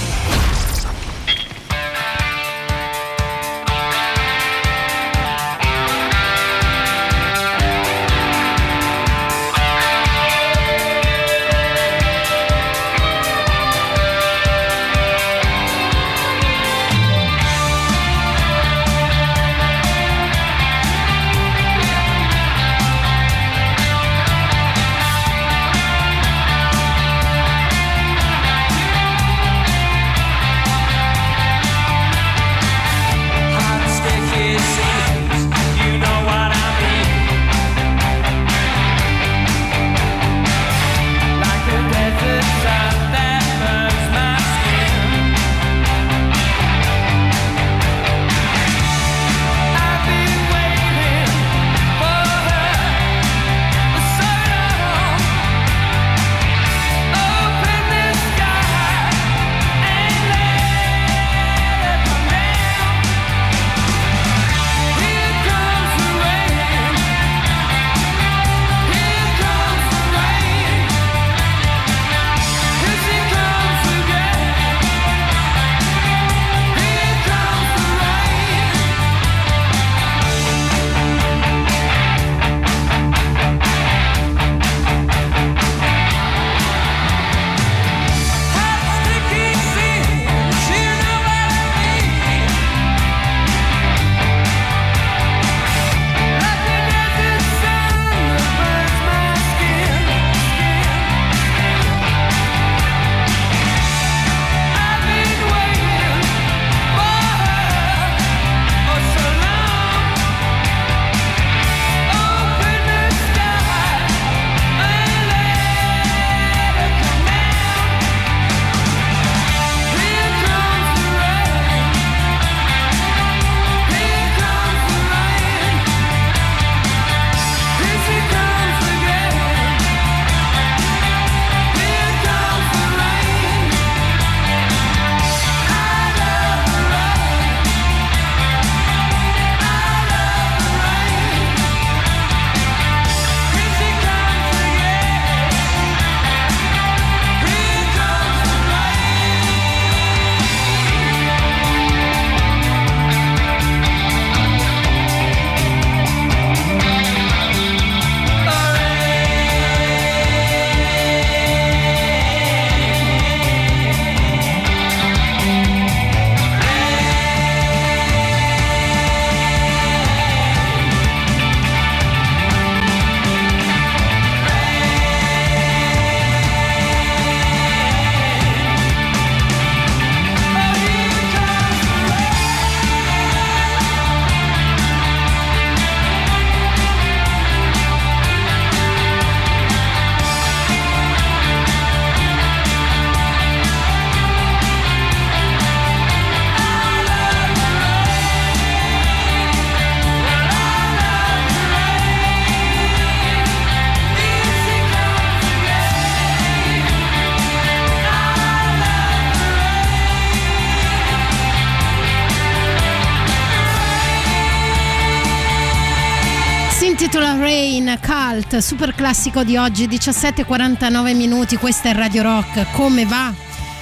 Super 218.60 218.94
classico 218.94 219.44
di 219.44 219.58
oggi, 219.58 219.88
17:49 219.88 221.16
minuti. 221.16 221.58
Questa 221.58 221.90
è 221.90 221.94
Radio 221.94 222.22
Rock. 222.22 222.72
Come 222.72 223.06
va? 223.06 223.34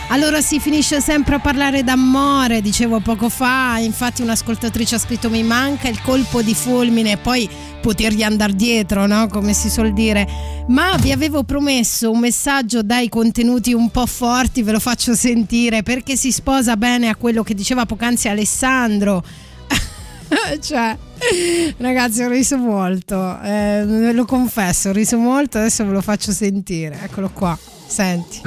Allora 0.09 0.41
si 0.41 0.59
finisce 0.59 0.99
sempre 0.99 1.35
a 1.35 1.39
parlare 1.39 1.83
d'amore, 1.83 2.61
dicevo 2.61 2.99
poco 2.99 3.29
fa, 3.29 3.77
infatti 3.77 4.21
un'ascoltatrice 4.21 4.95
ha 4.95 4.99
scritto 4.99 5.29
mi 5.29 5.41
manca 5.41 5.87
il 5.87 6.01
colpo 6.01 6.41
di 6.41 6.53
fulmine 6.53 7.11
e 7.11 7.17
poi 7.17 7.49
potergli 7.81 8.21
andare 8.21 8.53
dietro, 8.53 9.05
no? 9.05 9.27
Come 9.27 9.53
si 9.53 9.69
suol 9.69 9.93
dire. 9.93 10.27
Ma 10.67 10.97
vi 10.97 11.11
avevo 11.11 11.43
promesso 11.43 12.11
un 12.11 12.19
messaggio 12.19 12.81
dai 12.81 13.07
contenuti 13.07 13.73
un 13.73 13.89
po' 13.89 14.05
forti, 14.05 14.63
ve 14.63 14.73
lo 14.73 14.79
faccio 14.79 15.13
sentire 15.13 15.81
perché 15.81 16.17
si 16.17 16.31
sposa 16.31 16.75
bene 16.75 17.07
a 17.07 17.15
quello 17.15 17.43
che 17.43 17.53
diceva 17.53 17.85
poc'anzi 17.85 18.27
Alessandro. 18.27 19.23
cioè, 20.61 20.97
ragazzi, 21.77 22.23
ho 22.23 22.29
riso 22.29 22.57
molto, 22.57 23.39
eh, 23.41 23.83
ve 23.85 24.11
lo 24.13 24.25
confesso, 24.25 24.89
ho 24.89 24.93
riso 24.93 25.17
molto, 25.17 25.57
adesso 25.57 25.85
ve 25.85 25.91
lo 25.91 26.01
faccio 26.01 26.31
sentire. 26.31 26.99
Eccolo 27.03 27.29
qua, 27.29 27.57
senti. 27.87 28.41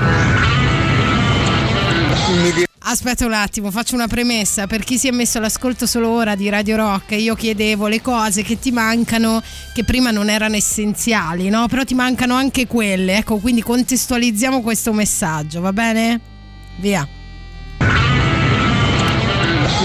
Aspetta 2.87 3.25
un 3.25 3.33
attimo, 3.33 3.71
faccio 3.71 3.95
una 3.95 4.07
premessa. 4.07 4.67
Per 4.67 4.85
chi 4.85 4.99
si 4.99 5.09
è 5.09 5.11
messo 5.11 5.39
all'ascolto 5.39 5.87
solo 5.87 6.11
ora 6.11 6.35
di 6.35 6.49
Radio 6.49 6.77
Rock, 6.77 7.13
io 7.13 7.35
chiedevo 7.35 7.87
le 7.87 8.03
cose 8.03 8.43
che 8.43 8.59
ti 8.59 8.71
mancano, 8.73 9.43
che 9.73 9.85
prima 9.85 10.11
non 10.11 10.29
erano 10.29 10.57
essenziali, 10.57 11.49
no? 11.49 11.67
Però 11.67 11.83
ti 11.85 11.95
mancano 11.95 12.35
anche 12.35 12.67
quelle. 12.67 13.17
Ecco, 13.17 13.39
quindi 13.39 13.63
contestualizziamo 13.63 14.61
questo 14.61 14.93
messaggio, 14.93 15.61
va 15.61 15.73
bene? 15.73 16.21
Via. 16.77 17.09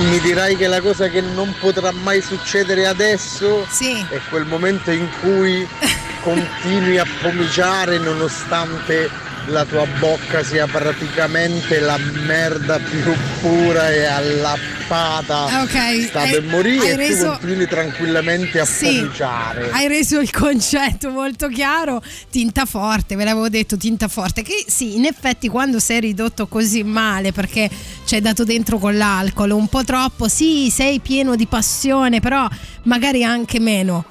Mi 0.07 0.19
dirai 0.21 0.55
che 0.55 0.67
la 0.67 0.81
cosa 0.81 1.07
che 1.09 1.21
non 1.21 1.53
potrà 1.59 1.91
mai 1.91 2.21
succedere 2.21 2.87
adesso 2.87 3.67
è 4.09 4.19
quel 4.29 4.45
momento 4.45 4.91
in 4.91 5.07
cui 5.19 5.67
continui 6.23 6.97
a 6.97 7.05
pomiciare 7.21 7.97
nonostante 7.99 9.09
la 9.49 9.65
tua 9.65 9.85
bocca 9.99 10.43
sia 10.43 10.67
praticamente 10.67 11.79
la 11.79 11.97
merda 12.25 12.79
più 12.79 13.13
pura 13.41 13.89
e 13.91 14.05
allappata. 14.05 15.61
Ok. 15.61 16.05
Sta 16.07 16.21
Hai- 16.21 16.31
per 16.31 16.43
morire 16.43 16.85
hai 16.85 16.91
e 16.91 16.95
reso- 16.95 17.23
tu 17.25 17.29
continui 17.31 17.67
tranquillamente 17.67 18.59
a 18.59 18.65
Sì. 18.65 18.99
pomiciare. 18.99 19.69
Hai 19.71 19.87
reso 19.87 20.19
il 20.19 20.31
concetto 20.31 21.09
molto 21.09 21.47
chiaro, 21.47 22.01
tinta 22.29 22.65
forte, 22.65 23.15
ve 23.15 23.23
l'avevo 23.23 23.49
detto, 23.49 23.77
tinta 23.77 24.07
forte, 24.07 24.41
che 24.41 24.65
sì, 24.67 24.95
in 24.95 25.05
effetti 25.05 25.47
quando 25.47 25.79
sei 25.79 25.99
ridotto 25.99 26.47
così 26.47 26.83
male 26.83 27.31
perché 27.31 27.69
ci 28.05 28.15
hai 28.15 28.21
dato 28.21 28.43
dentro 28.43 28.77
con 28.77 28.97
l'alcol 28.97 29.51
un 29.51 29.67
po' 29.67 29.83
troppo, 29.83 30.27
sì, 30.27 30.71
sei 30.73 30.99
pieno 30.99 31.35
di 31.35 31.45
passione, 31.47 32.19
però 32.19 32.47
magari 32.83 33.23
anche 33.23 33.59
meno. 33.59 34.05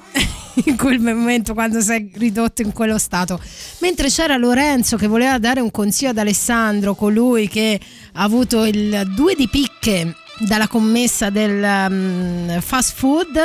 In 0.65 0.75
quel 0.77 0.99
momento 0.99 1.53
quando 1.53 1.81
sei 1.81 2.11
ridotto 2.15 2.61
in 2.61 2.73
quello 2.73 2.97
stato. 2.97 3.39
Mentre 3.79 4.09
c'era 4.09 4.35
Lorenzo 4.37 4.97
che 4.97 5.07
voleva 5.07 5.37
dare 5.37 5.59
un 5.61 5.71
consiglio 5.71 6.11
ad 6.11 6.17
Alessandro, 6.17 6.95
colui 6.95 7.47
che 7.47 7.79
ha 8.13 8.23
avuto 8.23 8.65
il 8.65 9.11
2 9.15 9.35
di 9.35 9.47
picche 9.47 10.15
dalla 10.39 10.67
commessa 10.67 11.29
del 11.29 11.87
mm, 11.89 12.57
fast 12.59 12.93
food. 12.95 13.37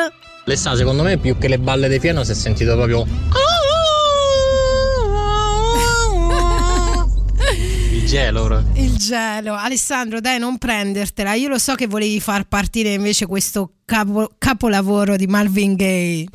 Alessandro, 0.46 0.80
secondo 0.80 1.02
me 1.02 1.16
più 1.18 1.38
che 1.38 1.48
le 1.48 1.58
balle 1.58 1.88
di 1.88 1.98
piano 1.98 2.22
si 2.22 2.32
è 2.32 2.34
sentito 2.34 2.74
proprio 2.74 3.06
il 7.92 8.06
gelo. 8.06 8.62
Il 8.74 8.96
gelo. 8.96 9.54
Alessandro, 9.54 10.20
dai, 10.20 10.38
non 10.38 10.58
prendertela. 10.58 11.34
Io 11.34 11.48
lo 11.48 11.58
so 11.58 11.74
che 11.74 11.86
volevi 11.86 12.20
far 12.20 12.44
partire 12.44 12.92
invece 12.92 13.26
questo 13.26 13.72
capo- 13.84 14.30
capolavoro 14.38 15.16
di 15.16 15.26
Marvin 15.26 15.74
Gaye. 15.74 16.26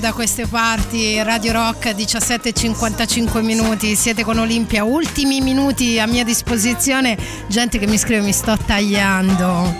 Da 0.00 0.12
queste 0.12 0.46
parti, 0.46 1.20
Radio 1.22 1.52
Rock 1.52 1.86
17.55 1.86 3.42
minuti, 3.42 3.96
siete 3.96 4.22
con 4.22 4.38
Olimpia, 4.38 4.84
ultimi 4.84 5.40
minuti 5.40 5.98
a 5.98 6.06
mia 6.06 6.24
disposizione, 6.24 7.16
gente 7.48 7.78
che 7.78 7.86
mi 7.86 7.98
scrive 7.98 8.20
mi 8.20 8.32
sto 8.32 8.56
tagliando. 8.56 9.74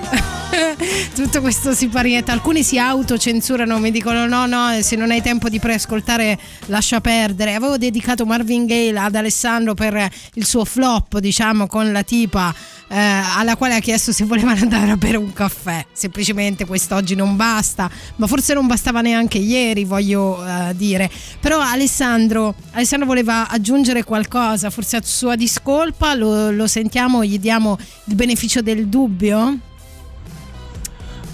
Tutto 1.14 1.40
questo 1.40 1.72
siparietto, 1.72 2.32
alcuni 2.32 2.64
si 2.64 2.78
autocensurano, 2.78 3.78
mi 3.78 3.90
dicono 3.90 4.26
no 4.26 4.46
no, 4.46 4.80
se 4.80 4.96
non 4.96 5.10
hai 5.10 5.22
tempo 5.22 5.48
di 5.48 5.60
preascoltare 5.60 6.38
lascia 6.66 7.00
perdere. 7.00 7.54
Avevo 7.54 7.76
dedicato 7.76 8.26
Marvin 8.26 8.66
Gaye 8.66 8.98
ad 8.98 9.14
Alessandro 9.14 9.74
per 9.74 10.08
il 10.34 10.44
suo 10.44 10.64
flop, 10.64 11.18
diciamo, 11.18 11.66
con 11.66 11.92
la 11.92 12.02
tipa 12.02 12.52
eh, 12.89 12.97
alla 12.97 13.56
quale 13.56 13.74
ha 13.74 13.81
chiesto 13.81 14.12
se 14.12 14.24
volevano 14.24 14.60
andare 14.62 14.90
a 14.90 14.97
bere 14.97 15.16
un 15.16 15.32
caffè. 15.32 15.85
Semplicemente 15.93 16.66
quest'oggi 16.66 17.15
non 17.15 17.36
basta, 17.36 17.90
ma 18.16 18.27
forse 18.27 18.55
non 18.55 18.66
bastava 18.66 19.01
neanche 19.01 19.39
ieri, 19.39 19.85
voglio 19.85 20.44
eh, 20.44 20.74
dire. 20.74 21.10
Però 21.40 21.60
Alessandro, 21.60 22.55
Alessandro 22.73 23.06
voleva 23.06 23.48
aggiungere 23.48 24.05
qualcosa, 24.05 24.70
forse 24.70 24.97
a 24.97 25.02
sua 25.02 25.36
discolpa, 25.36 26.15
lo, 26.15 26.51
lo 26.51 26.66
sentiamo, 26.66 27.24
gli 27.24 27.39
diamo 27.39 27.78
il 28.05 28.15
beneficio 28.15 28.62
del 28.62 28.89
dubbio? 28.89 29.67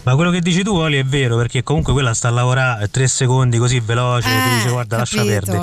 Ma 0.05 0.15
quello 0.17 0.31
che 0.31 0.41
dici 0.41 0.63
tu, 0.63 0.75
Oli, 0.75 0.99
è 0.99 1.05
vero, 1.05 1.37
perché 1.37 1.63
comunque 1.63 1.93
quella 1.95 2.13
sta 2.13 2.29
a 2.29 2.31
lavorare 2.31 2.89
tre 2.91 3.09
secondi 3.09 3.57
così 3.59 3.81
veloce, 3.81 4.29
ti 4.29 4.35
Eh, 4.35 4.55
dice 4.57 4.69
guarda 4.69 4.99
lascia 4.99 5.17
capito. 5.17 5.33
perdere. 5.35 5.63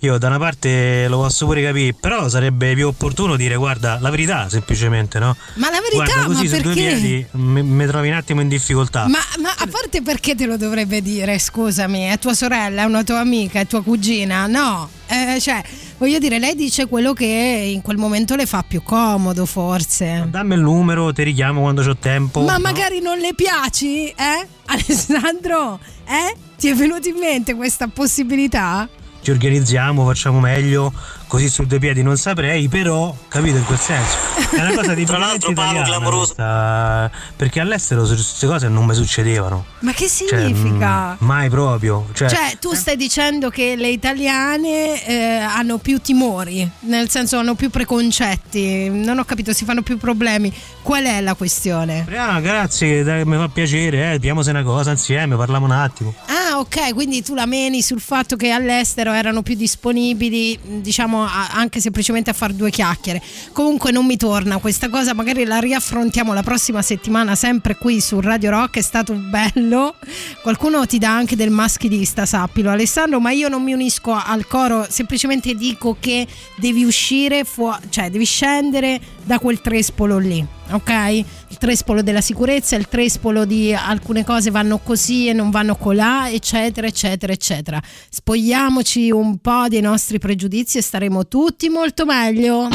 Io 0.00 0.18
da 0.18 0.26
una 0.28 0.38
parte 0.38 1.08
lo 1.08 1.16
posso 1.18 1.46
pure 1.46 1.62
capire, 1.62 1.94
però 1.98 2.28
sarebbe 2.28 2.74
più 2.74 2.86
opportuno 2.86 3.34
dire 3.36 3.56
guarda 3.56 3.98
la 4.00 4.10
verità 4.10 4.48
semplicemente, 4.50 5.18
no? 5.18 5.34
Ma 5.54 5.70
la 5.70 5.80
verità, 5.80 6.04
Guarda 6.04 6.24
così 6.26 6.48
ma 6.48 6.54
su 6.56 6.60
due 6.62 6.74
perché? 6.74 6.88
piedi 6.98 7.26
mi, 7.32 7.62
mi 7.62 7.86
trovi 7.86 8.08
un 8.08 8.14
attimo 8.14 8.40
in 8.42 8.48
difficoltà. 8.48 9.08
Ma, 9.08 9.18
ma 9.40 9.50
a 9.56 9.66
parte 9.70 10.02
perché 10.02 10.34
te 10.34 10.44
lo 10.44 10.56
dovrebbe 10.58 11.00
dire, 11.00 11.38
scusami, 11.38 12.02
è 12.02 12.18
tua 12.18 12.34
sorella, 12.34 12.82
è 12.82 12.84
una 12.84 13.02
tua 13.04 13.20
amica, 13.20 13.58
è 13.60 13.66
tua 13.66 13.82
cugina? 13.82 14.46
No, 14.46 14.88
Eh, 15.06 15.40
cioè, 15.40 15.62
voglio 15.98 16.18
dire, 16.18 16.38
lei 16.38 16.54
dice 16.54 16.86
quello 16.86 17.12
che 17.12 17.26
in 17.26 17.82
quel 17.82 17.96
momento 17.96 18.34
le 18.36 18.46
fa 18.46 18.64
più 18.66 18.82
comodo, 18.82 19.44
forse. 19.44 20.26
Dammi 20.28 20.54
il 20.54 20.60
numero, 20.60 21.12
ti 21.12 21.22
richiamo 21.24 21.60
quando 21.60 21.82
ho 21.82 21.96
tempo. 21.96 22.40
Ma 22.42 22.54
no? 22.54 22.60
magari 22.60 23.00
non 23.00 23.18
le 23.18 23.34
piaci, 23.34 24.06
eh? 24.08 24.46
Alessandro, 24.66 25.78
eh? 26.06 26.36
Ti 26.56 26.68
è 26.68 26.74
venuta 26.74 27.08
in 27.08 27.16
mente 27.16 27.54
questa 27.54 27.88
possibilità? 27.88 28.88
Ci 29.28 29.34
organizziamo, 29.34 30.06
facciamo 30.06 30.40
meglio, 30.40 30.90
così 31.26 31.50
su 31.50 31.66
due 31.66 31.78
piedi 31.78 32.02
non 32.02 32.16
saprei, 32.16 32.66
però 32.68 33.14
capito 33.28 33.58
in 33.58 33.64
quel 33.66 33.78
senso. 33.78 34.16
È 34.56 34.58
una 34.62 34.72
cosa 34.72 34.94
di 34.94 35.04
Tra 35.04 35.18
l'altro, 35.18 35.52
Paolo, 35.52 35.70
italiana 35.80 35.86
clamoroso. 35.86 36.24
questa, 36.34 37.10
perché 37.36 37.60
all'estero 37.60 38.06
queste 38.06 38.46
cose 38.46 38.68
non 38.68 38.86
mi 38.86 38.94
succedevano. 38.94 39.66
Ma 39.80 39.92
che 39.92 40.08
Cioè, 40.08 40.28
significa? 40.30 41.10
mm, 41.22 41.26
mai 41.26 41.50
proprio. 41.50 42.06
Cioè, 42.14 42.30
Cioè, 42.30 42.56
tu 42.58 42.72
stai 42.72 42.96
dicendo 42.96 43.50
che 43.50 43.76
le 43.76 43.88
italiane 43.90 45.04
eh, 45.04 45.36
hanno 45.40 45.76
più 45.76 46.00
timori, 46.00 46.66
nel 46.86 47.10
senso 47.10 47.36
hanno 47.38 47.54
più 47.54 47.68
preconcetti, 47.68 48.88
non 48.88 49.18
ho 49.18 49.24
capito, 49.24 49.52
si 49.52 49.66
fanno 49.66 49.82
più 49.82 49.98
problemi. 49.98 50.50
Qual 50.80 51.04
è 51.04 51.20
la 51.20 51.34
questione? 51.34 52.06
Ah, 52.16 52.40
grazie, 52.40 53.02
dai, 53.02 53.26
mi 53.26 53.36
fa 53.36 53.48
piacere, 53.48 54.14
eh, 54.14 54.18
piamose 54.18 54.48
una 54.48 54.62
cosa 54.62 54.90
insieme, 54.92 55.36
parliamo 55.36 55.66
un 55.66 55.72
attimo. 55.72 56.14
Ah, 56.28 56.47
ok, 56.58 56.94
quindi 56.94 57.22
tu 57.22 57.34
la 57.34 57.46
meni 57.46 57.82
sul 57.82 58.00
fatto 58.00 58.36
che 58.36 58.50
all'estero 58.50 59.12
erano 59.12 59.42
più 59.42 59.54
disponibili, 59.54 60.58
diciamo, 60.80 61.24
a- 61.24 61.50
anche 61.52 61.80
semplicemente 61.80 62.30
a 62.30 62.32
fare 62.32 62.54
due 62.54 62.70
chiacchiere. 62.70 63.22
Comunque 63.52 63.90
non 63.90 64.06
mi 64.06 64.16
torna 64.16 64.58
questa 64.58 64.88
cosa, 64.88 65.14
magari 65.14 65.44
la 65.44 65.58
riaffrontiamo 65.58 66.32
la 66.32 66.42
prossima 66.42 66.82
settimana 66.82 67.34
sempre 67.34 67.76
qui 67.76 68.00
su 68.00 68.20
Radio 68.20 68.50
Rock, 68.50 68.78
è 68.78 68.82
stato 68.82 69.14
bello. 69.14 69.94
Qualcuno 70.42 70.86
ti 70.86 70.98
dà 70.98 71.14
anche 71.14 71.36
del 71.36 71.50
maschilista, 71.50 72.26
sappilo 72.26 72.70
Alessandro, 72.70 73.20
ma 73.20 73.30
io 73.30 73.48
non 73.48 73.62
mi 73.62 73.72
unisco 73.72 74.12
al 74.12 74.46
coro, 74.46 74.86
semplicemente 74.88 75.54
dico 75.54 75.96
che 75.98 76.26
devi 76.56 76.84
uscire 76.84 77.44
fuori, 77.44 77.82
cioè 77.90 78.10
devi 78.10 78.24
scendere 78.24 79.00
da 79.24 79.38
quel 79.38 79.60
trespolo 79.60 80.18
lì, 80.18 80.44
ok? 80.70 81.24
Il 81.48 81.58
trespolo 81.58 82.02
della 82.02 82.20
sicurezza, 82.20 82.76
il 82.76 82.88
trespolo 82.88 83.44
di 83.44 83.74
alcune 83.74 84.24
cose 84.24 84.50
vanno 84.50 84.78
così 84.78 85.28
e 85.28 85.32
non 85.32 85.50
vanno 85.50 85.76
colà, 85.76 86.30
eccetera, 86.30 86.86
eccetera, 86.86 87.32
eccetera. 87.32 87.80
Spogliamoci 88.08 89.10
un 89.10 89.38
po' 89.38 89.66
dei 89.68 89.80
nostri 89.80 90.18
pregiudizi 90.18 90.78
e 90.78 90.82
staremo 90.82 91.26
tutti 91.26 91.68
molto 91.68 92.04
meglio. 92.04 92.68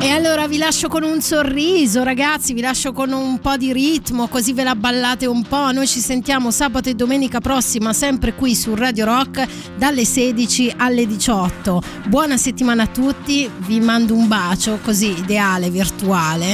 E 0.00 0.08
allora 0.08 0.46
vi 0.46 0.56
lascio 0.56 0.88
con 0.88 1.02
un 1.02 1.20
sorriso, 1.20 2.02
ragazzi, 2.02 2.52
vi 2.54 2.60
lascio 2.60 2.92
con 2.92 3.12
un 3.12 3.38
po' 3.38 3.56
di 3.56 3.72
ritmo, 3.72 4.28
così 4.28 4.52
ve 4.52 4.64
la 4.64 4.74
ballate 4.74 5.26
un 5.26 5.42
po'. 5.42 5.72
Noi 5.72 5.86
ci 5.86 6.00
sentiamo 6.00 6.50
sabato 6.50 6.88
e 6.88 6.94
domenica 6.94 7.40
prossima, 7.40 7.92
sempre 7.92 8.34
qui 8.34 8.54
su 8.54 8.74
Radio 8.74 9.04
Rock, 9.04 9.46
dalle 9.76 10.04
16 10.04 10.74
alle 10.76 11.06
18. 11.06 11.82
Buona 12.06 12.36
settimana 12.36 12.84
a 12.84 12.86
tutti, 12.86 13.48
vi 13.58 13.80
mando 13.80 14.14
un 14.14 14.26
bacio, 14.26 14.78
così 14.82 15.10
ideale, 15.10 15.70
virtuale. 15.70 16.49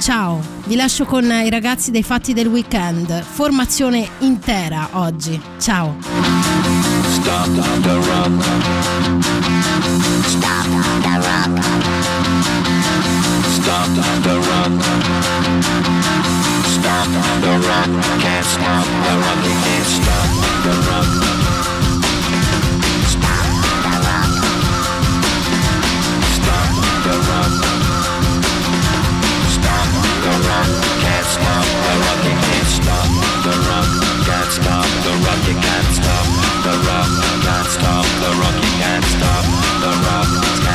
Ciao, 0.00 0.40
vi 0.64 0.76
lascio 0.76 1.04
con 1.04 1.24
i 1.24 1.50
ragazzi 1.50 1.90
dei 1.90 2.02
fatti 2.02 2.32
del 2.32 2.46
weekend. 2.46 3.22
Formazione 3.22 4.08
intera 4.20 4.88
oggi. 4.92 5.40
Ciao. 5.58 5.96
Stop 7.10 7.80
the 7.82 7.94
rock. 7.94 8.44
Stop 10.26 10.66
the 11.02 11.16
rock. 11.16 11.64
Stop 13.50 13.88
the 14.22 14.34
rock. 14.34 14.82
Stop 16.64 17.08
the 17.40 17.58
rock. 17.58 17.90
Can't 18.20 18.44
stop 18.44 18.86
the 19.02 19.14
rock. 19.16 19.42
Can't 19.42 19.86
stop 19.86 20.62
the 20.62 20.72
rock. 20.88 21.19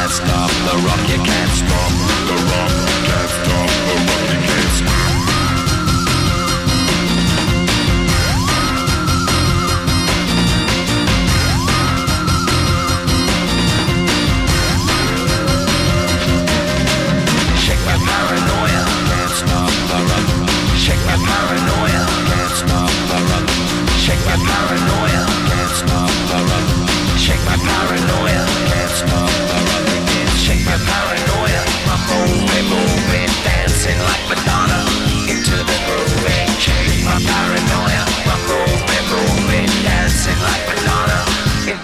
Can't 0.06 0.14
stop 0.14 0.52
the 0.52 0.77
rock. 0.86 1.10
You 1.10 1.18
can't 1.23 1.49
stop 1.49 1.91
the 2.27 2.36
rock. 2.52 2.94